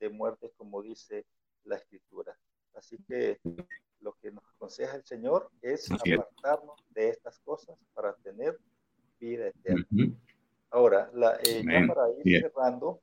[0.00, 1.24] de muerte, como dice
[1.64, 2.36] la escritura.
[2.74, 3.38] Así que
[4.00, 8.58] lo que nos aconseja el Señor es apartarnos de estas cosas para tener
[9.20, 9.86] vida eterna.
[10.70, 13.00] Ahora, la, eh, ya para ir cerrando,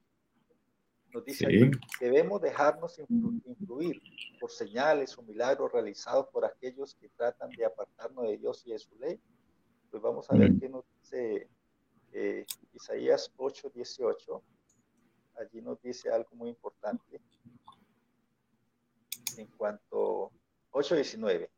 [1.14, 4.02] nos dice que debemos dejarnos influir
[4.40, 8.80] por señales o milagros realizados por aquellos que tratan de apartarnos de Dios y de
[8.80, 9.20] su ley.
[9.90, 11.50] Pues vamos a ver qué nos dice
[12.14, 14.44] eh, Isaías 8, 18.
[15.38, 17.22] Allí nos dice algo muy importante
[19.38, 20.32] en cuanto
[20.72, 21.50] 8.19.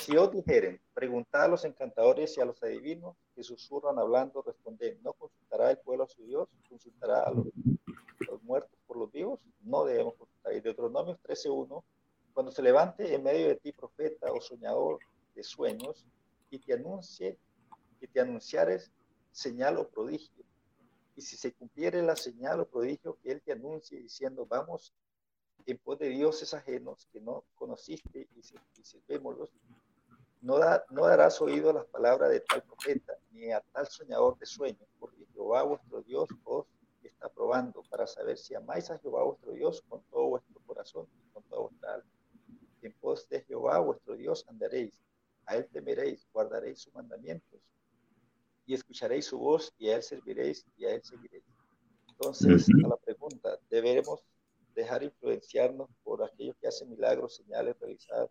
[0.00, 5.02] si, os dijeren, preguntad a los encantadores y a los adivinos que susurran hablando, responden,
[5.02, 6.48] ¿no consultará el pueblo a su Dios?
[6.68, 7.46] ¿Consultará a los,
[8.42, 9.40] muertos por los vivos?
[9.62, 10.54] No debemos consultar.
[10.54, 11.82] Y Deuteronomio 13.1,
[12.32, 14.98] cuando se levante en medio de ti profeta o soñador
[15.34, 16.04] de sueños
[16.50, 17.38] y te anuncie,
[18.00, 18.90] y te anunciares
[19.30, 20.44] señal o prodigio,
[21.16, 24.92] y si se cumpliere la señal o prodigio que él te anuncie diciendo, vamos
[25.66, 28.42] en pos de dioses ajenos que no conociste y,
[28.82, 29.50] sirvémoslos,
[30.44, 34.38] no, da, no darás oído a las palabras de tal profeta, ni a tal soñador
[34.38, 36.66] de sueños, porque Jehová vuestro Dios os
[37.02, 41.32] está probando para saber si amáis a Jehová vuestro Dios con todo vuestro corazón y
[41.32, 42.10] con toda vuestra alma.
[42.82, 45.00] En pos de Jehová vuestro Dios andaréis,
[45.46, 47.60] a él temeréis, guardaréis sus mandamientos,
[48.66, 51.44] y escucharéis su voz, y a él serviréis, y a él seguiréis.
[52.08, 54.22] Entonces, a la pregunta, ¿deberemos
[54.74, 58.30] dejar influenciarnos por aquellos que hacen milagros, señales realizadas,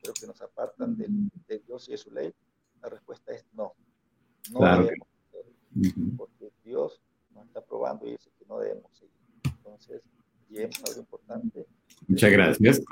[0.00, 2.32] pero que nos apartan de, Dios y de su ley?
[2.82, 3.74] La respuesta es no.
[4.52, 5.08] No debemos
[6.16, 7.00] porque Dios
[7.34, 9.14] nos está probando y dice que no debemos seguir.
[9.44, 10.02] Entonces,
[10.48, 11.66] llevemos algo importante.
[12.06, 12.82] Muchas gracias.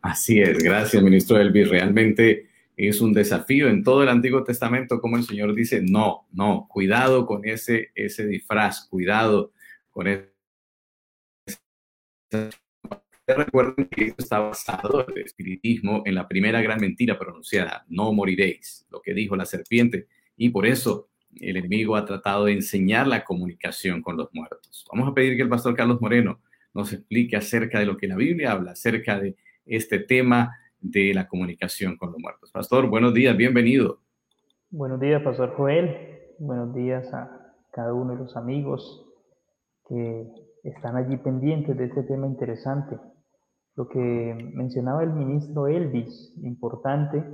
[0.00, 1.68] Así es, gracias, ministro Elvis.
[1.68, 6.66] Realmente es un desafío en todo el Antiguo Testamento, como el Señor dice, no, no,
[6.68, 9.52] cuidado con ese, ese disfraz, cuidado
[9.90, 10.30] con ese
[13.36, 18.86] Recuerden que esto está basado, el espiritismo, en la primera gran mentira pronunciada, no moriréis,
[18.90, 21.08] lo que dijo la serpiente, y por eso
[21.40, 24.86] el enemigo ha tratado de enseñar la comunicación con los muertos.
[24.92, 26.40] Vamos a pedir que el pastor Carlos Moreno
[26.74, 31.28] nos explique acerca de lo que la Biblia habla, acerca de este tema de la
[31.28, 32.50] comunicación con los muertos.
[32.50, 34.00] Pastor, buenos días, bienvenido.
[34.70, 36.20] Buenos días, Pastor Joel.
[36.38, 39.06] Buenos días a cada uno de los amigos
[39.88, 40.26] que
[40.64, 42.96] están allí pendientes de este tema interesante.
[43.76, 47.24] Lo que mencionaba el ministro Elvis, importante,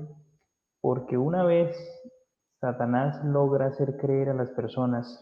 [0.81, 1.77] porque una vez
[2.61, 5.21] Satanás logra hacer creer a las personas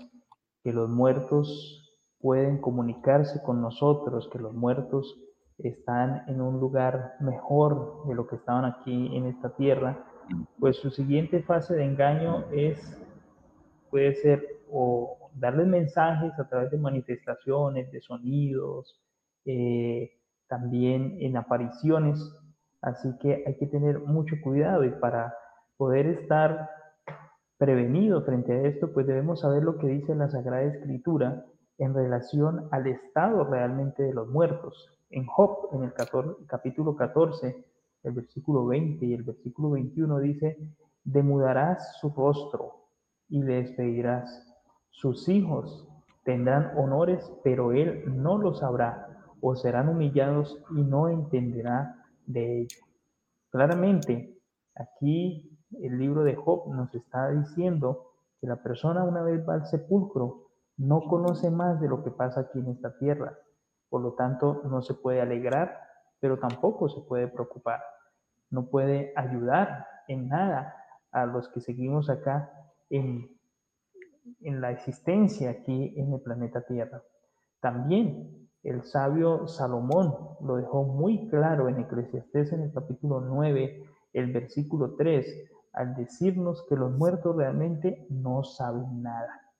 [0.63, 1.85] que los muertos
[2.21, 5.21] pueden comunicarse con nosotros, que los muertos
[5.59, 10.05] están en un lugar mejor de lo que estaban aquí en esta tierra,
[10.59, 12.79] pues su siguiente fase de engaño es,
[13.91, 19.01] puede ser o darles mensajes a través de manifestaciones, de sonidos,
[19.45, 20.11] eh,
[20.55, 22.33] también en apariciones.
[22.81, 25.35] Así que hay que tener mucho cuidado y para
[25.77, 26.71] poder estar
[27.59, 31.45] prevenido frente a esto, pues debemos saber lo que dice la Sagrada Escritura
[31.79, 34.97] en relación al estado realmente de los muertos.
[35.11, 35.93] En Job, en el
[36.47, 37.65] capítulo 14,
[38.05, 40.57] el versículo 20 y el versículo 21 dice,
[41.03, 42.87] demudarás su rostro
[43.29, 44.55] y le despedirás.
[44.91, 45.89] Sus hijos
[46.23, 49.14] tendrán honores, pero él no lo sabrá,
[49.47, 52.79] o serán humillados y no entenderá de ello.
[53.51, 54.41] Claramente,
[54.75, 59.67] aquí el libro de Job nos está diciendo que la persona una vez va al
[59.67, 60.47] sepulcro
[60.79, 63.37] no conoce más de lo que pasa aquí en esta tierra.
[63.91, 65.79] Por lo tanto, no se puede alegrar,
[66.21, 67.83] pero tampoco se puede preocupar.
[68.49, 70.75] No puede ayudar en nada
[71.13, 72.51] a los que seguimos acá
[72.89, 73.29] en,
[74.41, 77.03] en la existencia aquí en el planeta Tierra.
[77.61, 84.33] También el sabio Salomón lo dejó muy claro en Eclesiastés en el capítulo 9, el
[84.33, 85.27] versículo 3,
[85.75, 89.53] al decirnos que los muertos realmente no saben nada.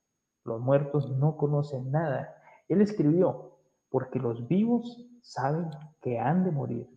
[0.45, 2.35] Los muertos no conocen nada.
[2.69, 3.59] Él escribió,
[3.91, 5.69] porque los vivos saben
[6.01, 6.89] que han de morir,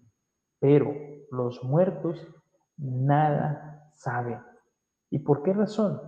[0.59, 0.93] pero
[1.29, 2.25] los muertos
[2.77, 4.39] nada saben.
[5.09, 5.99] ¿Y por qué razón?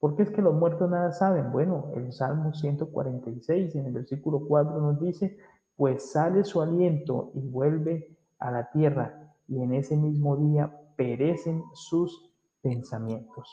[0.00, 1.50] Porque es que los muertos nada saben.
[1.50, 5.36] Bueno, el Salmo 146 en el versículo 4 nos dice,
[5.76, 11.62] pues sale su aliento y vuelve a la tierra, y en ese mismo día perecen
[11.74, 12.30] sus
[12.62, 13.48] pensamientos.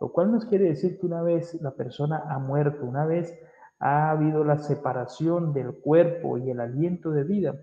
[0.00, 3.34] Lo cual nos quiere decir que una vez la persona ha muerto, una vez
[3.78, 7.56] ha habido la separación del cuerpo y el aliento de vida,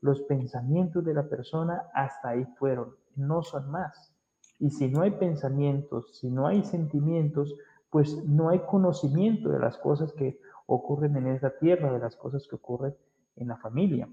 [0.00, 4.14] los pensamientos de la persona hasta ahí fueron, no son más.
[4.58, 7.54] Y si no hay pensamientos, si no hay sentimientos,
[7.94, 12.44] pues no hay conocimiento de las cosas que ocurren en esta tierra, de las cosas
[12.48, 12.92] que ocurren
[13.36, 14.08] en la familia.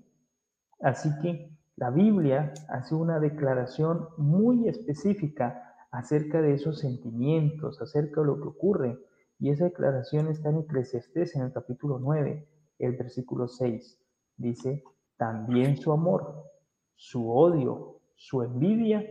[0.81, 8.27] Así que la Biblia hace una declaración muy específica acerca de esos sentimientos, acerca de
[8.27, 8.99] lo que ocurre.
[9.39, 13.99] Y esa declaración está en Eclesiastés en el capítulo 9, el versículo 6.
[14.37, 14.83] Dice,
[15.17, 16.51] también su amor,
[16.93, 19.03] su odio, su envidia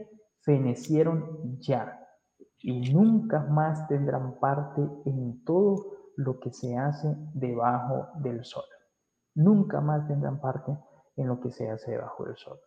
[0.42, 1.99] fenecieron ya
[2.62, 8.64] y nunca más tendrán parte en todo lo que se hace debajo del sol.
[9.35, 10.77] Nunca más tendrán parte
[11.16, 12.59] en lo que se hace debajo del sol.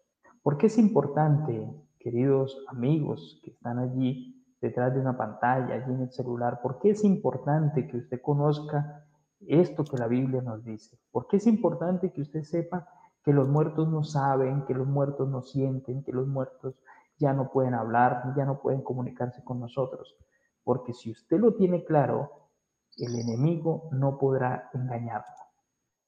[0.41, 6.01] ¿Por qué es importante queridos amigos que están allí detrás de una pantalla, allí en
[6.01, 9.05] el celular, ¿por qué es importante que usted conozca
[9.41, 10.97] esto que la Biblia nos dice?
[11.11, 12.87] ¿Por qué es importante que usted sepa
[13.23, 16.75] que los muertos no saben, que los muertos no sienten, que los muertos
[17.23, 20.15] ya no pueden hablar, ya no pueden comunicarse con nosotros?
[20.63, 22.49] Porque si usted lo tiene claro,
[22.97, 25.25] el enemigo no podrá engañarlo.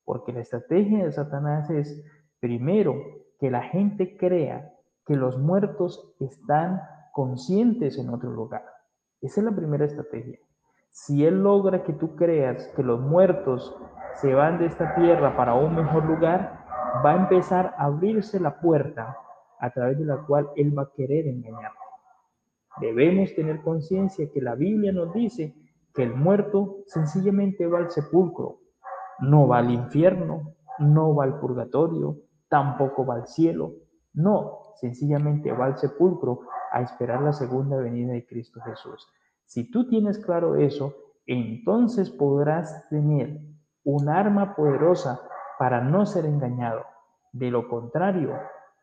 [0.03, 2.03] Porque la estrategia de Satanás es,
[2.39, 2.95] primero,
[3.39, 4.73] que la gente crea
[5.05, 6.81] que los muertos están
[7.13, 8.65] conscientes en otro lugar.
[9.21, 10.37] Esa es la primera estrategia.
[10.91, 13.73] Si Él logra que tú creas que los muertos
[14.15, 16.65] se van de esta tierra para un mejor lugar,
[17.05, 19.17] va a empezar a abrirse la puerta
[19.59, 21.79] a través de la cual Él va a querer engañarte.
[22.79, 25.55] Debemos tener conciencia que la Biblia nos dice
[25.93, 28.59] que el muerto sencillamente va al sepulcro,
[29.19, 32.17] no va al infierno, no va al purgatorio,
[32.49, 33.71] tampoco va al cielo,
[34.13, 36.41] no, sencillamente va al sepulcro
[36.71, 39.07] a esperar la segunda venida de Cristo Jesús.
[39.45, 40.93] Si tú tienes claro eso,
[41.25, 43.39] entonces podrás tener
[43.83, 45.21] un arma poderosa
[45.57, 46.83] para no ser engañado.
[47.31, 48.33] De lo contrario,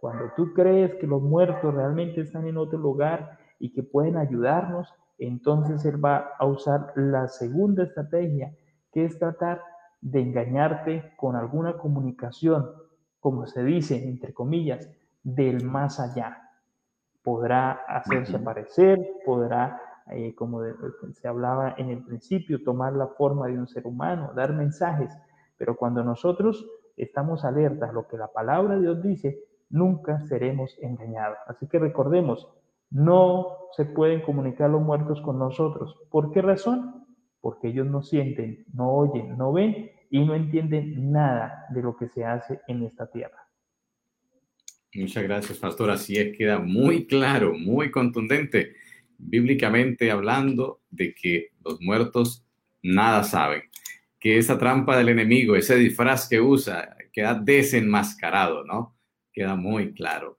[0.03, 4.93] cuando tú crees que los muertos realmente están en otro lugar y que pueden ayudarnos,
[5.17, 8.53] entonces Él va a usar la segunda estrategia,
[8.91, 9.62] que es tratar
[10.01, 12.69] de engañarte con alguna comunicación,
[13.21, 14.91] como se dice, entre comillas,
[15.23, 16.51] del más allá.
[17.23, 20.62] Podrá hacerse aparecer, podrá, eh, como
[21.12, 25.17] se hablaba en el principio, tomar la forma de un ser humano, dar mensajes,
[25.57, 30.79] pero cuando nosotros estamos alertas a lo que la palabra de Dios dice, nunca seremos
[30.81, 31.38] engañados.
[31.48, 32.46] Así que recordemos,
[32.90, 35.96] no se pueden comunicar los muertos con nosotros.
[36.10, 37.06] ¿Por qué razón?
[37.40, 42.08] Porque ellos no sienten, no oyen, no ven y no entienden nada de lo que
[42.08, 43.48] se hace en esta tierra.
[44.94, 45.90] Muchas gracias, pastor.
[45.90, 48.75] Así es, queda muy claro, muy contundente,
[49.16, 52.46] bíblicamente hablando de que los muertos
[52.83, 53.62] nada saben,
[54.20, 58.94] que esa trampa del enemigo, ese disfraz que usa, queda desenmascarado, ¿no?
[59.33, 60.38] Queda muy claro.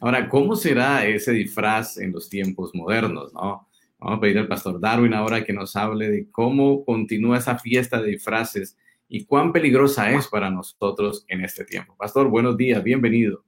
[0.00, 3.68] Ahora, ¿cómo será ese disfraz en los tiempos modernos, no?
[3.98, 8.00] Vamos a pedir al pastor Darwin ahora que nos hable de cómo continúa esa fiesta
[8.00, 8.78] de disfraces
[9.08, 11.94] y cuán peligrosa es para nosotros en este tiempo.
[11.98, 13.44] Pastor, buenos días, bienvenido.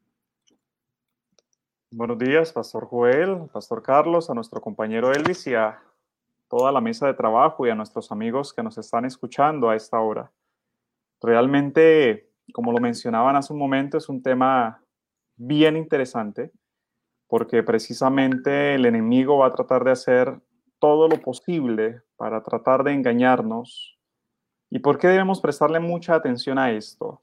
[1.90, 5.80] Buenos días, Pastor Joel, Pastor Carlos, a nuestro compañero Elvis y a
[6.48, 10.00] toda la mesa de trabajo y a nuestros amigos que nos están escuchando a esta
[10.00, 10.30] hora.
[11.22, 14.81] Realmente, como lo mencionaban hace un momento, es un tema
[15.36, 16.52] bien interesante
[17.32, 20.38] porque precisamente el enemigo va a tratar de hacer
[20.78, 23.98] todo lo posible para tratar de engañarnos.
[24.68, 27.22] ¿Y por qué debemos prestarle mucha atención a esto?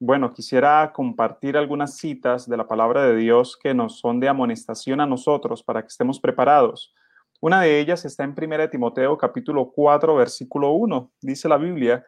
[0.00, 5.02] Bueno, quisiera compartir algunas citas de la palabra de Dios que nos son de amonestación
[5.02, 6.94] a nosotros para que estemos preparados.
[7.42, 11.12] Una de ellas está en 1 Timoteo capítulo 4 versículo 1.
[11.20, 12.06] Dice la Biblia,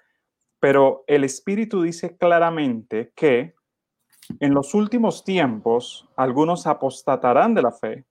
[0.59, 3.56] pero el Espíritu dice claramente que
[4.41, 8.05] en los últimos tiempos algunos apostatarán de la fe,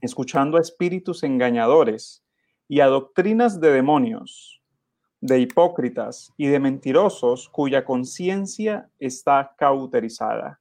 [0.00, 2.24] escuchando a espíritus engañadores
[2.68, 4.62] y a doctrinas de demonios,
[5.20, 10.60] de hipócritas y de mentirosos cuya conciencia está cauterizada.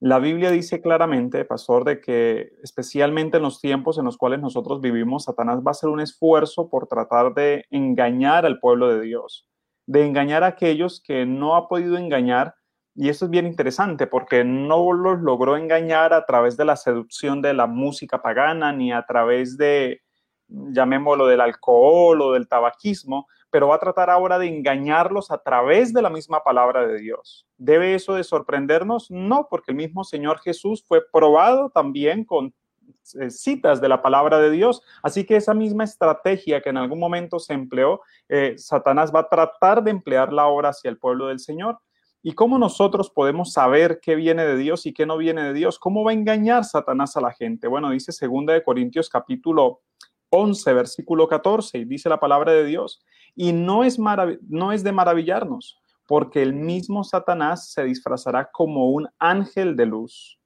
[0.00, 4.80] La Biblia dice claramente, pastor, de que especialmente en los tiempos en los cuales nosotros
[4.80, 9.48] vivimos, Satanás va a hacer un esfuerzo por tratar de engañar al pueblo de Dios
[9.88, 12.54] de engañar a aquellos que no ha podido engañar.
[13.00, 17.40] Y eso es bien interesante porque no los logró engañar a través de la seducción
[17.40, 20.00] de la música pagana ni a través de,
[20.48, 25.92] llamémoslo, del alcohol o del tabaquismo, pero va a tratar ahora de engañarlos a través
[25.92, 27.46] de la misma palabra de Dios.
[27.56, 29.12] ¿Debe eso de sorprendernos?
[29.12, 32.52] No, porque el mismo Señor Jesús fue probado también con
[33.20, 34.82] eh, citas de la palabra de Dios.
[35.04, 39.28] Así que esa misma estrategia que en algún momento se empleó, eh, Satanás va a
[39.28, 41.78] tratar de emplearla ahora hacia el pueblo del Señor.
[42.28, 45.78] ¿Y cómo nosotros podemos saber qué viene de Dios y qué no viene de Dios?
[45.78, 47.68] ¿Cómo va a engañar Satanás a la gente?
[47.68, 49.80] Bueno, dice 2 de Corintios capítulo
[50.28, 53.02] 11, versículo 14, y dice la palabra de Dios,
[53.34, 59.08] y no es, no es de maravillarnos, porque el mismo Satanás se disfrazará como un
[59.18, 60.38] ángel de luz.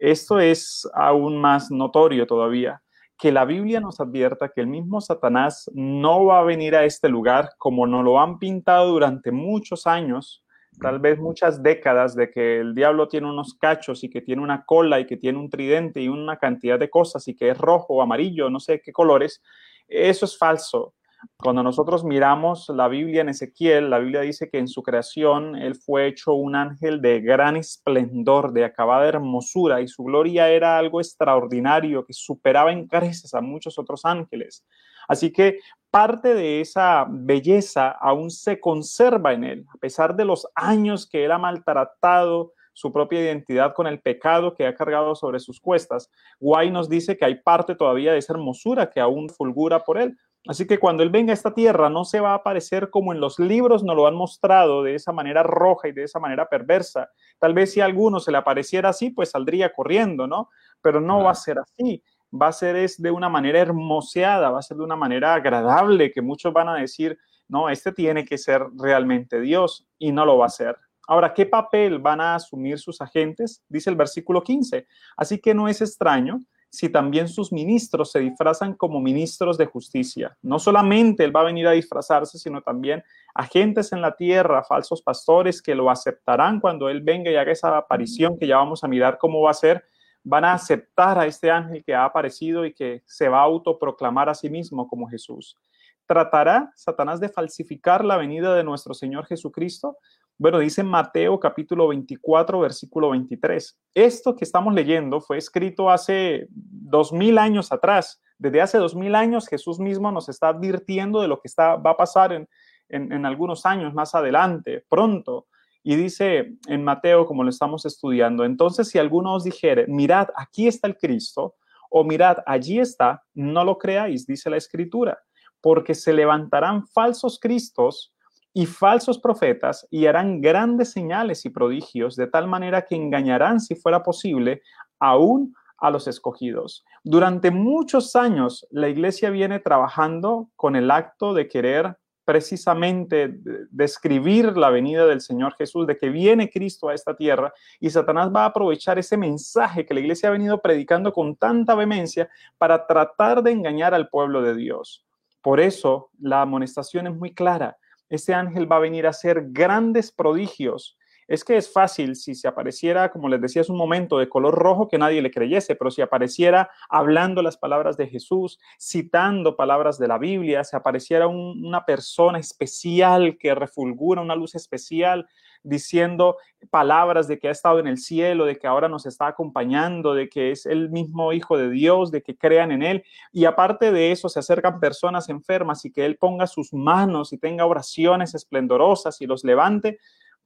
[0.00, 2.82] Esto es aún más notorio todavía,
[3.16, 7.08] que la Biblia nos advierta que el mismo Satanás no va a venir a este
[7.08, 10.42] lugar como nos lo han pintado durante muchos años,
[10.80, 14.64] tal vez muchas décadas, de que el diablo tiene unos cachos y que tiene una
[14.64, 17.94] cola y que tiene un tridente y una cantidad de cosas y que es rojo
[17.94, 19.42] o amarillo, no sé qué colores.
[19.86, 20.94] Eso es falso.
[21.36, 25.74] Cuando nosotros miramos la Biblia en Ezequiel, la Biblia dice que en su creación él
[25.74, 31.00] fue hecho un ángel de gran esplendor, de acabada hermosura, y su gloria era algo
[31.00, 34.64] extraordinario que superaba en creces a muchos otros ángeles.
[35.08, 35.58] Así que
[35.90, 41.24] parte de esa belleza aún se conserva en él, a pesar de los años que
[41.24, 46.10] él ha maltratado su propia identidad con el pecado que ha cargado sobre sus cuestas.
[46.38, 50.16] Guay nos dice que hay parte todavía de esa hermosura que aún fulgura por él.
[50.46, 53.20] Así que cuando Él venga a esta tierra no se va a aparecer como en
[53.20, 57.10] los libros nos lo han mostrado, de esa manera roja y de esa manera perversa.
[57.38, 60.48] Tal vez si a alguno se le apareciera así, pues saldría corriendo, ¿no?
[60.80, 62.02] Pero no va a ser así.
[62.32, 66.10] Va a ser es de una manera hermoseada, va a ser de una manera agradable,
[66.12, 67.18] que muchos van a decir,
[67.48, 70.76] no, este tiene que ser realmente Dios y no lo va a ser.
[71.06, 73.64] Ahora, ¿qué papel van a asumir sus agentes?
[73.68, 74.86] Dice el versículo 15.
[75.16, 76.38] Así que no es extraño
[76.70, 80.36] si también sus ministros se disfrazan como ministros de justicia.
[80.42, 83.02] No solamente Él va a venir a disfrazarse, sino también
[83.34, 87.76] agentes en la tierra, falsos pastores que lo aceptarán cuando Él venga y haga esa
[87.76, 89.84] aparición que ya vamos a mirar cómo va a ser.
[90.30, 94.28] Van a aceptar a este ángel que ha aparecido y que se va a autoproclamar
[94.28, 95.56] a sí mismo como Jesús.
[96.04, 99.96] ¿Tratará Satanás de falsificar la venida de nuestro Señor Jesucristo?
[100.36, 103.80] Bueno, dice Mateo capítulo 24, versículo 23.
[103.94, 108.20] Esto que estamos leyendo fue escrito hace dos mil años atrás.
[108.36, 111.92] Desde hace dos mil años Jesús mismo nos está advirtiendo de lo que está, va
[111.92, 112.46] a pasar en,
[112.90, 115.46] en, algunos años más adelante, pronto.
[115.90, 120.68] Y dice en Mateo, como lo estamos estudiando, entonces si alguno os dijere, mirad, aquí
[120.68, 121.54] está el Cristo,
[121.88, 125.18] o mirad, allí está, no lo creáis, dice la escritura,
[125.62, 128.12] porque se levantarán falsos cristos
[128.52, 133.74] y falsos profetas y harán grandes señales y prodigios de tal manera que engañarán, si
[133.74, 134.60] fuera posible,
[135.00, 136.84] aún a los escogidos.
[137.02, 141.96] Durante muchos años la iglesia viene trabajando con el acto de querer
[142.28, 147.88] precisamente describir la venida del Señor Jesús, de que viene Cristo a esta tierra y
[147.88, 152.28] Satanás va a aprovechar ese mensaje que la iglesia ha venido predicando con tanta vehemencia
[152.58, 155.06] para tratar de engañar al pueblo de Dios.
[155.40, 160.12] Por eso la amonestación es muy clara este ángel va a venir a hacer grandes
[160.12, 160.97] prodigios.
[161.28, 164.54] Es que es fácil si se apareciera, como les decía hace un momento, de color
[164.54, 169.98] rojo que nadie le creyese, pero si apareciera hablando las palabras de Jesús, citando palabras
[169.98, 175.28] de la Biblia, si apareciera una persona especial que refulgura una luz especial,
[175.62, 176.36] diciendo
[176.70, 180.28] palabras de que ha estado en el cielo, de que ahora nos está acompañando, de
[180.28, 183.04] que es el mismo Hijo de Dios, de que crean en Él.
[183.32, 187.38] Y aparte de eso, se acercan personas enfermas y que Él ponga sus manos y
[187.38, 189.98] tenga oraciones esplendorosas y los levante,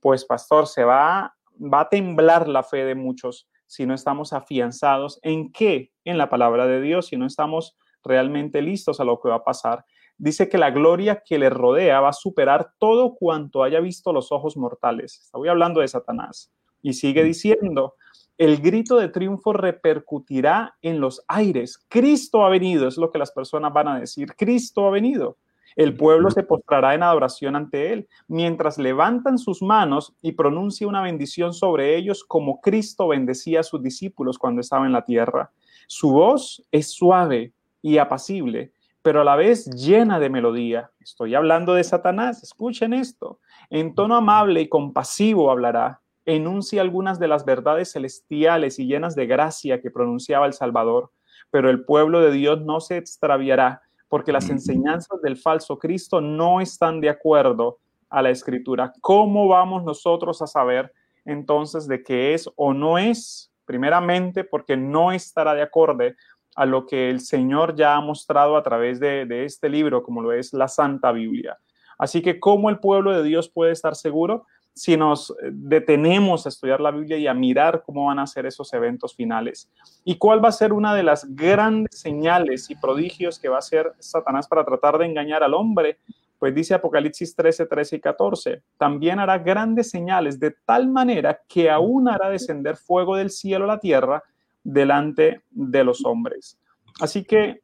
[0.02, 5.18] pues pastor, se va, va a temblar la fe de muchos si no estamos afianzados
[5.22, 9.30] en qué, en la palabra de Dios, si no estamos realmente listos a lo que
[9.30, 9.86] va a pasar
[10.22, 14.30] dice que la gloria que le rodea va a superar todo cuanto haya visto los
[14.30, 15.20] ojos mortales.
[15.20, 16.52] Estoy hablando de Satanás.
[16.80, 17.96] Y sigue diciendo,
[18.38, 21.84] el grito de triunfo repercutirá en los aires.
[21.88, 24.34] Cristo ha venido, es lo que las personas van a decir.
[24.36, 25.38] Cristo ha venido.
[25.76, 31.02] El pueblo se postrará en adoración ante él, mientras levantan sus manos y pronuncia una
[31.02, 35.50] bendición sobre ellos como Cristo bendecía a sus discípulos cuando estaba en la tierra.
[35.86, 40.90] Su voz es suave y apacible pero a la vez llena de melodía.
[41.00, 43.40] Estoy hablando de Satanás, escuchen esto.
[43.68, 49.26] En tono amable y compasivo hablará, enuncia algunas de las verdades celestiales y llenas de
[49.26, 51.10] gracia que pronunciaba el Salvador,
[51.50, 53.82] pero el pueblo de Dios no se extraviará,
[54.12, 57.78] porque las enseñanzas del falso Cristo no están de acuerdo
[58.10, 58.92] a la escritura.
[59.00, 60.92] ¿Cómo vamos nosotros a saber
[61.24, 63.50] entonces de qué es o no es?
[63.64, 66.14] Primeramente, porque no estará de acuerdo
[66.56, 70.34] a lo que el Señor ya ha mostrado a través de, este libro, como lo
[70.34, 71.56] es la Santa Biblia.
[71.96, 74.44] Así que, ¿cómo el pueblo de Dios puede estar seguro?
[74.74, 78.46] Si nos eh, detenemos a estudiar la Biblia y a mirar cómo van a ser
[78.46, 79.70] esos eventos finales.
[80.04, 83.60] ¿Y cuál va a ser una de las grandes señales y prodigios que va a
[83.60, 85.98] hacer Satanás para tratar de engañar al hombre?
[86.38, 91.70] Pues dice Apocalipsis 13, 13 y 14, también hará grandes señales de tal manera que
[91.70, 94.24] aún hará descender fuego del cielo a la tierra
[94.64, 96.58] delante de los hombres.
[97.00, 97.62] Así que,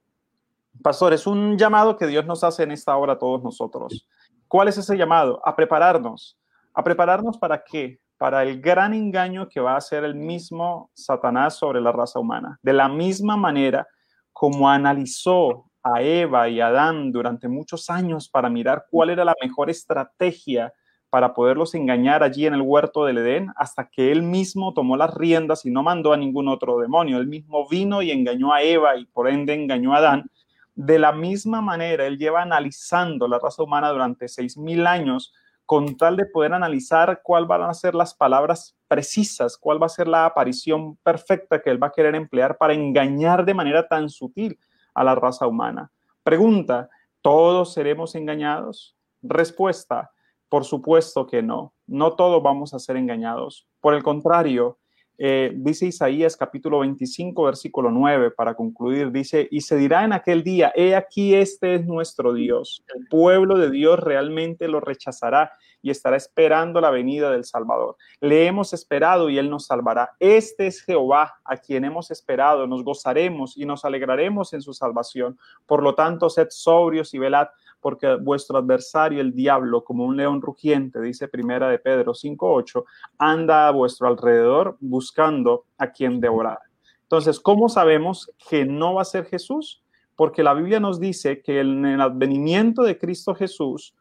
[0.83, 4.07] pastor, es un llamado que Dios nos hace en esta hora a todos nosotros.
[4.47, 5.41] ¿Cuál es ese llamado?
[5.45, 6.39] A prepararnos.
[6.79, 7.99] ¿A prepararnos para qué?
[8.19, 12.61] Para el gran engaño que va a hacer el mismo Satanás sobre la raza humana.
[12.63, 13.89] De la misma manera
[14.33, 19.35] como analizó a Eva y a Adán durante muchos años para mirar cuál era la
[19.43, 20.73] mejor estrategia
[21.11, 25.13] para poderlos engañar allí en el huerto del Edén hasta que él mismo tomó las
[25.13, 27.19] riendas y no mandó a ningún otro demonio.
[27.19, 30.31] Él mismo vino y engañó a Eva y por ende engañó a Adán.
[30.77, 35.35] De la misma manera, él lleva analizando la raza humana durante seis mil años
[35.69, 39.91] con tal de poder analizar cuál van a ser las palabras precisas, cuál va a
[39.91, 44.09] ser la aparición perfecta que él va a querer emplear para engañar de manera tan
[44.09, 44.59] sutil
[44.95, 45.93] a la raza humana.
[46.23, 46.89] Pregunta,
[47.21, 48.97] ¿todos seremos engañados?
[49.21, 50.11] Respuesta,
[50.49, 51.75] por supuesto que no.
[51.87, 53.69] No todos vamos a ser engañados.
[53.83, 54.79] Por el contrario,
[55.21, 60.45] eh, dice Isaías capítulo 25, versículo 9, para concluir, dice, y se dirá en aquel
[60.45, 62.85] día, he aquí este es nuestro Dios.
[62.95, 65.51] El pueblo de Dios realmente lo rechazará
[65.83, 67.97] y estará esperando la venida del Salvador.
[68.21, 70.11] Le hemos esperado y Él nos salvará.
[70.21, 72.67] Este es Jehová a quien hemos esperado.
[72.67, 75.39] Nos gozaremos y nos alegraremos en su salvación.
[75.67, 77.49] Por lo tanto, sed sobrios y velad
[77.81, 82.85] porque vuestro adversario, el diablo, como un león rugiente, dice primera de Pedro 5.8,
[83.19, 86.59] anda a vuestro alrededor buscando a quien devorar.
[87.03, 89.83] Entonces, ¿cómo sabemos que no va a ser Jesús?
[90.15, 93.95] Porque la Biblia nos dice que en el advenimiento de Cristo Jesús,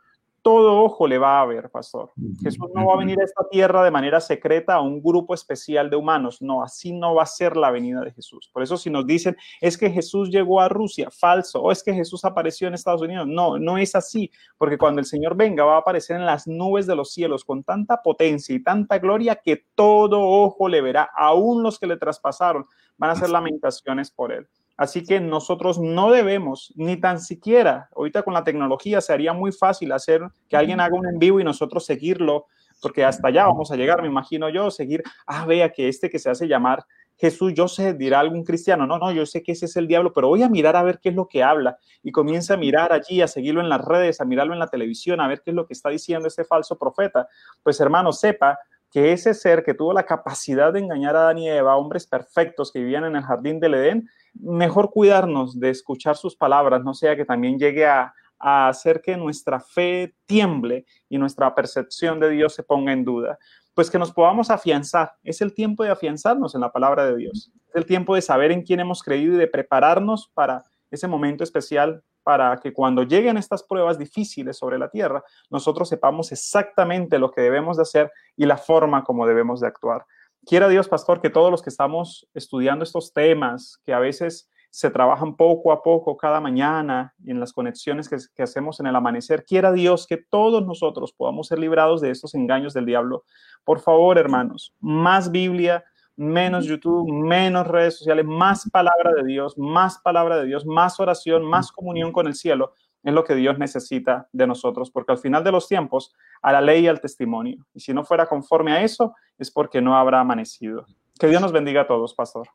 [0.48, 2.14] todo ojo le va a ver, pastor.
[2.42, 5.90] Jesús no va a venir a esta tierra de manera secreta a un grupo especial
[5.90, 6.42] de humanos.
[6.42, 8.50] No, así no va a ser la venida de Jesús.
[8.54, 11.94] Por eso si nos dicen, es que Jesús llegó a Rusia, falso, o es que
[11.94, 13.28] Jesús apareció en Estados Unidos.
[13.28, 16.88] No, no es así, porque cuando el Señor venga va a aparecer en las nubes
[16.88, 21.62] de los cielos con tanta potencia y tanta gloria que todo ojo le verá, aún
[21.62, 24.48] los que le traspasaron van a hacer lamentaciones por él.
[24.78, 29.52] Así que nosotros no debemos, ni tan siquiera, ahorita con la tecnología se haría muy
[29.52, 32.46] fácil hacer que alguien haga un en vivo y nosotros seguirlo,
[32.80, 36.20] porque hasta allá vamos a llegar, me imagino yo, seguir, ah, vea que este que
[36.20, 36.86] se hace llamar
[37.18, 40.14] Jesús, yo sé, dirá algún cristiano, no, no, yo sé que ese es el diablo,
[40.14, 42.94] pero voy a mirar a ver qué es lo que habla y comienza a mirar
[42.94, 45.56] allí, a seguirlo en las redes, a mirarlo en la televisión, a ver qué es
[45.56, 47.28] lo que está diciendo ese falso profeta.
[47.64, 48.60] Pues hermano, sepa
[48.92, 52.72] que ese ser que tuvo la capacidad de engañar a Adán y Eva, hombres perfectos
[52.72, 54.10] que vivían en el jardín del Edén,
[54.40, 59.60] mejor cuidarnos de escuchar sus palabras, no sea que también llegue a, hacer que nuestra
[59.60, 63.40] fe tiemble y nuestra percepción de Dios se ponga en duda.
[63.74, 65.14] Pues que nos podamos afianzar.
[65.24, 67.52] Es el tiempo de afianzarnos en la palabra de Dios.
[67.74, 72.04] El tiempo de saber en quién hemos creído y de prepararnos para ese momento especial
[72.28, 77.42] para que cuando lleguen estas pruebas difíciles sobre la tierra, nosotros sepamos exactamente lo que
[77.42, 80.06] debemos de hacer y la forma como debemos de actuar.
[80.48, 84.90] Quiera Dios, pastor, que todos los que estamos estudiando estos temas, que a veces se
[84.90, 89.44] trabajan poco a poco cada mañana en las conexiones que, que, hacemos en el amanecer.
[89.44, 93.26] Quiera Dios que todos nosotros podamos ser librados de estos engaños del diablo.
[93.66, 95.84] Por favor, hermanos, más Biblia,
[96.16, 101.44] menos YouTube, menos redes sociales, más palabra de Dios, más palabra de Dios, más oración,
[101.44, 102.74] más comunión con el cielo,
[103.08, 106.60] es lo que Dios necesita de nosotros, porque al final de los tiempos, a la
[106.62, 107.66] ley y al testimonio.
[107.74, 110.86] Y si no fuera conforme a eso, es porque no habrá amanecido.
[111.18, 112.50] Que Dios nos bendiga a todos, pastor.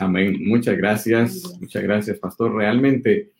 [0.00, 0.36] Amén.
[0.44, 1.56] Muchas gracias.
[1.60, 2.52] Muchas gracias, pastor.
[2.52, 3.30] Realmente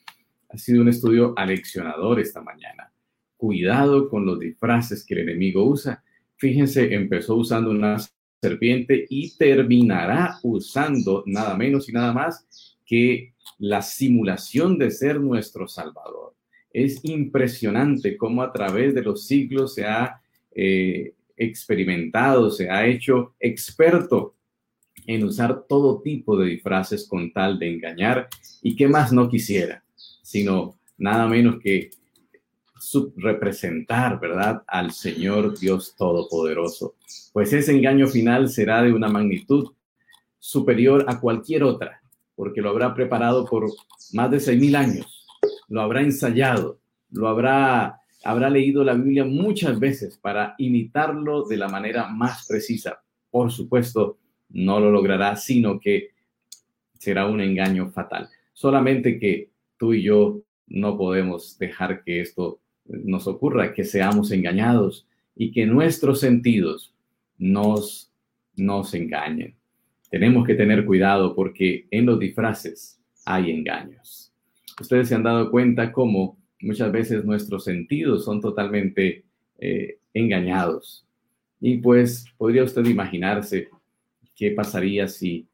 [0.48, 2.92] ha sido un estudio aleccionador esta mañana.
[3.36, 6.04] Cuidado con los disfraces que el enemigo usa.
[6.36, 7.96] Fíjense, empezó usando una
[8.40, 15.66] serpiente y terminará usando nada menos y nada más que la simulación de ser nuestro
[15.66, 16.34] Salvador.
[16.72, 20.20] Es impresionante cómo a través de los siglos se ha
[20.54, 24.34] eh, experimentado, se ha hecho experto
[25.06, 28.28] en usar todo tipo de disfraces con tal de engañar
[28.62, 29.82] y que más no quisiera,
[30.22, 31.90] sino nada menos que
[33.16, 36.96] representar, ¿verdad?, al Señor Dios Todopoderoso.
[37.32, 39.72] Pues ese engaño final será de una magnitud
[40.38, 42.02] superior a cualquier otra,
[42.34, 43.70] porque lo habrá preparado por
[44.12, 45.21] más de seis mil años,
[45.72, 46.80] lo habrá ensayado,
[47.12, 53.02] lo habrá, habrá leído la Biblia muchas veces para imitarlo de la manera más precisa.
[53.30, 54.18] Por supuesto,
[54.50, 56.10] no lo logrará, sino que
[56.98, 58.28] será un engaño fatal.
[58.52, 59.48] Solamente que
[59.78, 65.64] tú y yo no podemos dejar que esto nos ocurra, que seamos engañados y que
[65.64, 66.94] nuestros sentidos
[67.38, 68.12] nos,
[68.56, 69.56] nos engañen.
[70.10, 74.31] Tenemos que tener cuidado porque en los disfraces hay engaños.
[74.82, 79.24] Ustedes se han dado cuenta cómo muchas veces nuestros sentidos son totalmente
[79.58, 81.06] eh, engañados.
[81.60, 83.68] Y pues podría usted imaginarse
[84.34, 85.46] qué pasaría si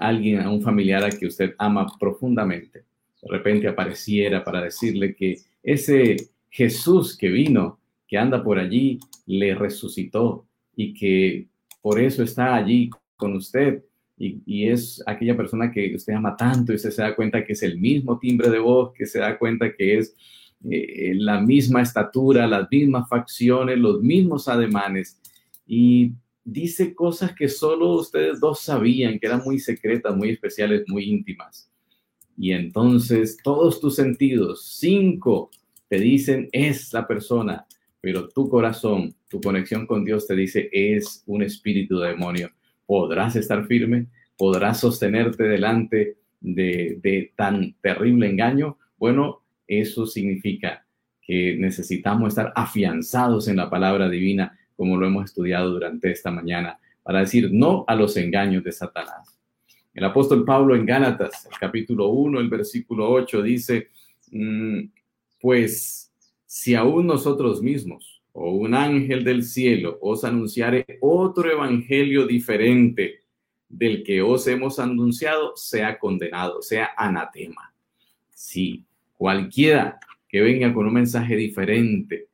[0.00, 2.80] alguien, a un familiar a que usted ama profundamente,
[3.22, 6.16] de repente apareciera para decirle que ese
[6.50, 10.44] Jesús que vino, que anda por allí, le resucitó
[10.74, 11.46] y que
[11.80, 13.84] por eso está allí con usted.
[14.18, 17.62] Y, es aquella persona que usted ama tanto y usted se da cuenta que es
[17.62, 20.16] el mismo timbre de voz, que se da cuenta que es
[20.70, 25.20] eh, la misma estatura, las mismas facciones, los mismos ademanes.
[25.66, 26.12] Y
[26.44, 31.70] dice cosas que solo ustedes dos sabían, que eran muy secretas, muy especiales, muy íntimas.
[32.38, 35.50] Y entonces todos tus sentidos, cinco,
[35.88, 37.66] te dicen es la persona,
[38.00, 42.50] pero tu corazón, tu conexión con Dios te dice es un espíritu de demonio.
[42.86, 44.06] ¿Podrás estar firme?
[44.36, 48.78] ¿Podrás sostenerte delante de, tan terrible engaño?
[48.96, 50.86] Bueno, eso significa
[51.20, 56.78] que necesitamos estar afianzados en la palabra divina como lo hemos estudiado durante esta mañana,
[57.02, 59.38] para decir no a los engaños de Satanás.
[59.94, 63.88] El apóstol Pablo en Gálatas, el capítulo 1, el versículo 8, dice,
[64.30, 64.80] mm,
[65.40, 66.12] pues
[66.44, 73.20] si aún nosotros mismos o un ángel del cielo os anunciare otro evangelio diferente
[73.66, 77.72] del que os hemos anunciado, sea condenado, sea anatema.
[78.34, 78.84] Si
[79.14, 82.28] cualquiera que venga con un mensaje diferente,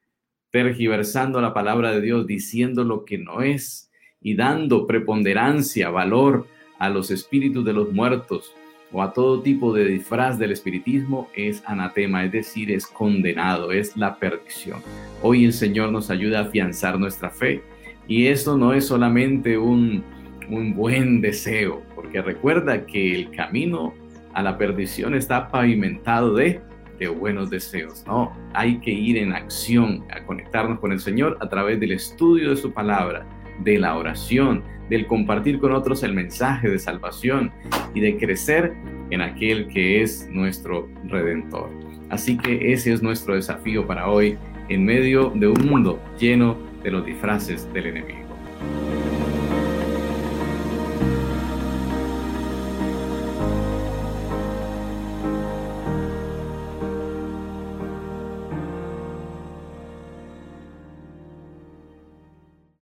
[0.51, 3.89] tergiversando la palabra de Dios, diciendo lo que no es
[4.21, 6.49] y dando preponderancia, valor
[6.81, 8.53] a los espíritus de los muertos
[8.93, 13.97] o a todo tipo de disfraz del espiritismo es anatema, es decir, es condenado, es
[13.97, 14.81] la perdición.
[15.23, 17.63] Hoy el Señor nos ayuda a afianzar nuestra fe
[18.07, 20.05] y esto no es solamente un,
[20.51, 23.95] un buen deseo, porque recuerda que el camino
[24.35, 26.61] a la perdición está pavimentado de
[27.09, 28.33] buenos deseos, ¿no?
[28.55, 32.57] Hay que ir en acción a conectarnos con el Señor a través del estudio de
[32.57, 33.27] su palabra,
[33.61, 34.63] de la oración,
[34.93, 37.51] del compartir con otros el mensaje de salvación
[37.95, 38.75] y de crecer
[39.09, 41.71] en aquel que es nuestro redentor.
[42.11, 44.37] Así que ese es nuestro desafío para hoy
[44.69, 48.21] en medio de un mundo lleno de los disfraces del enemigo.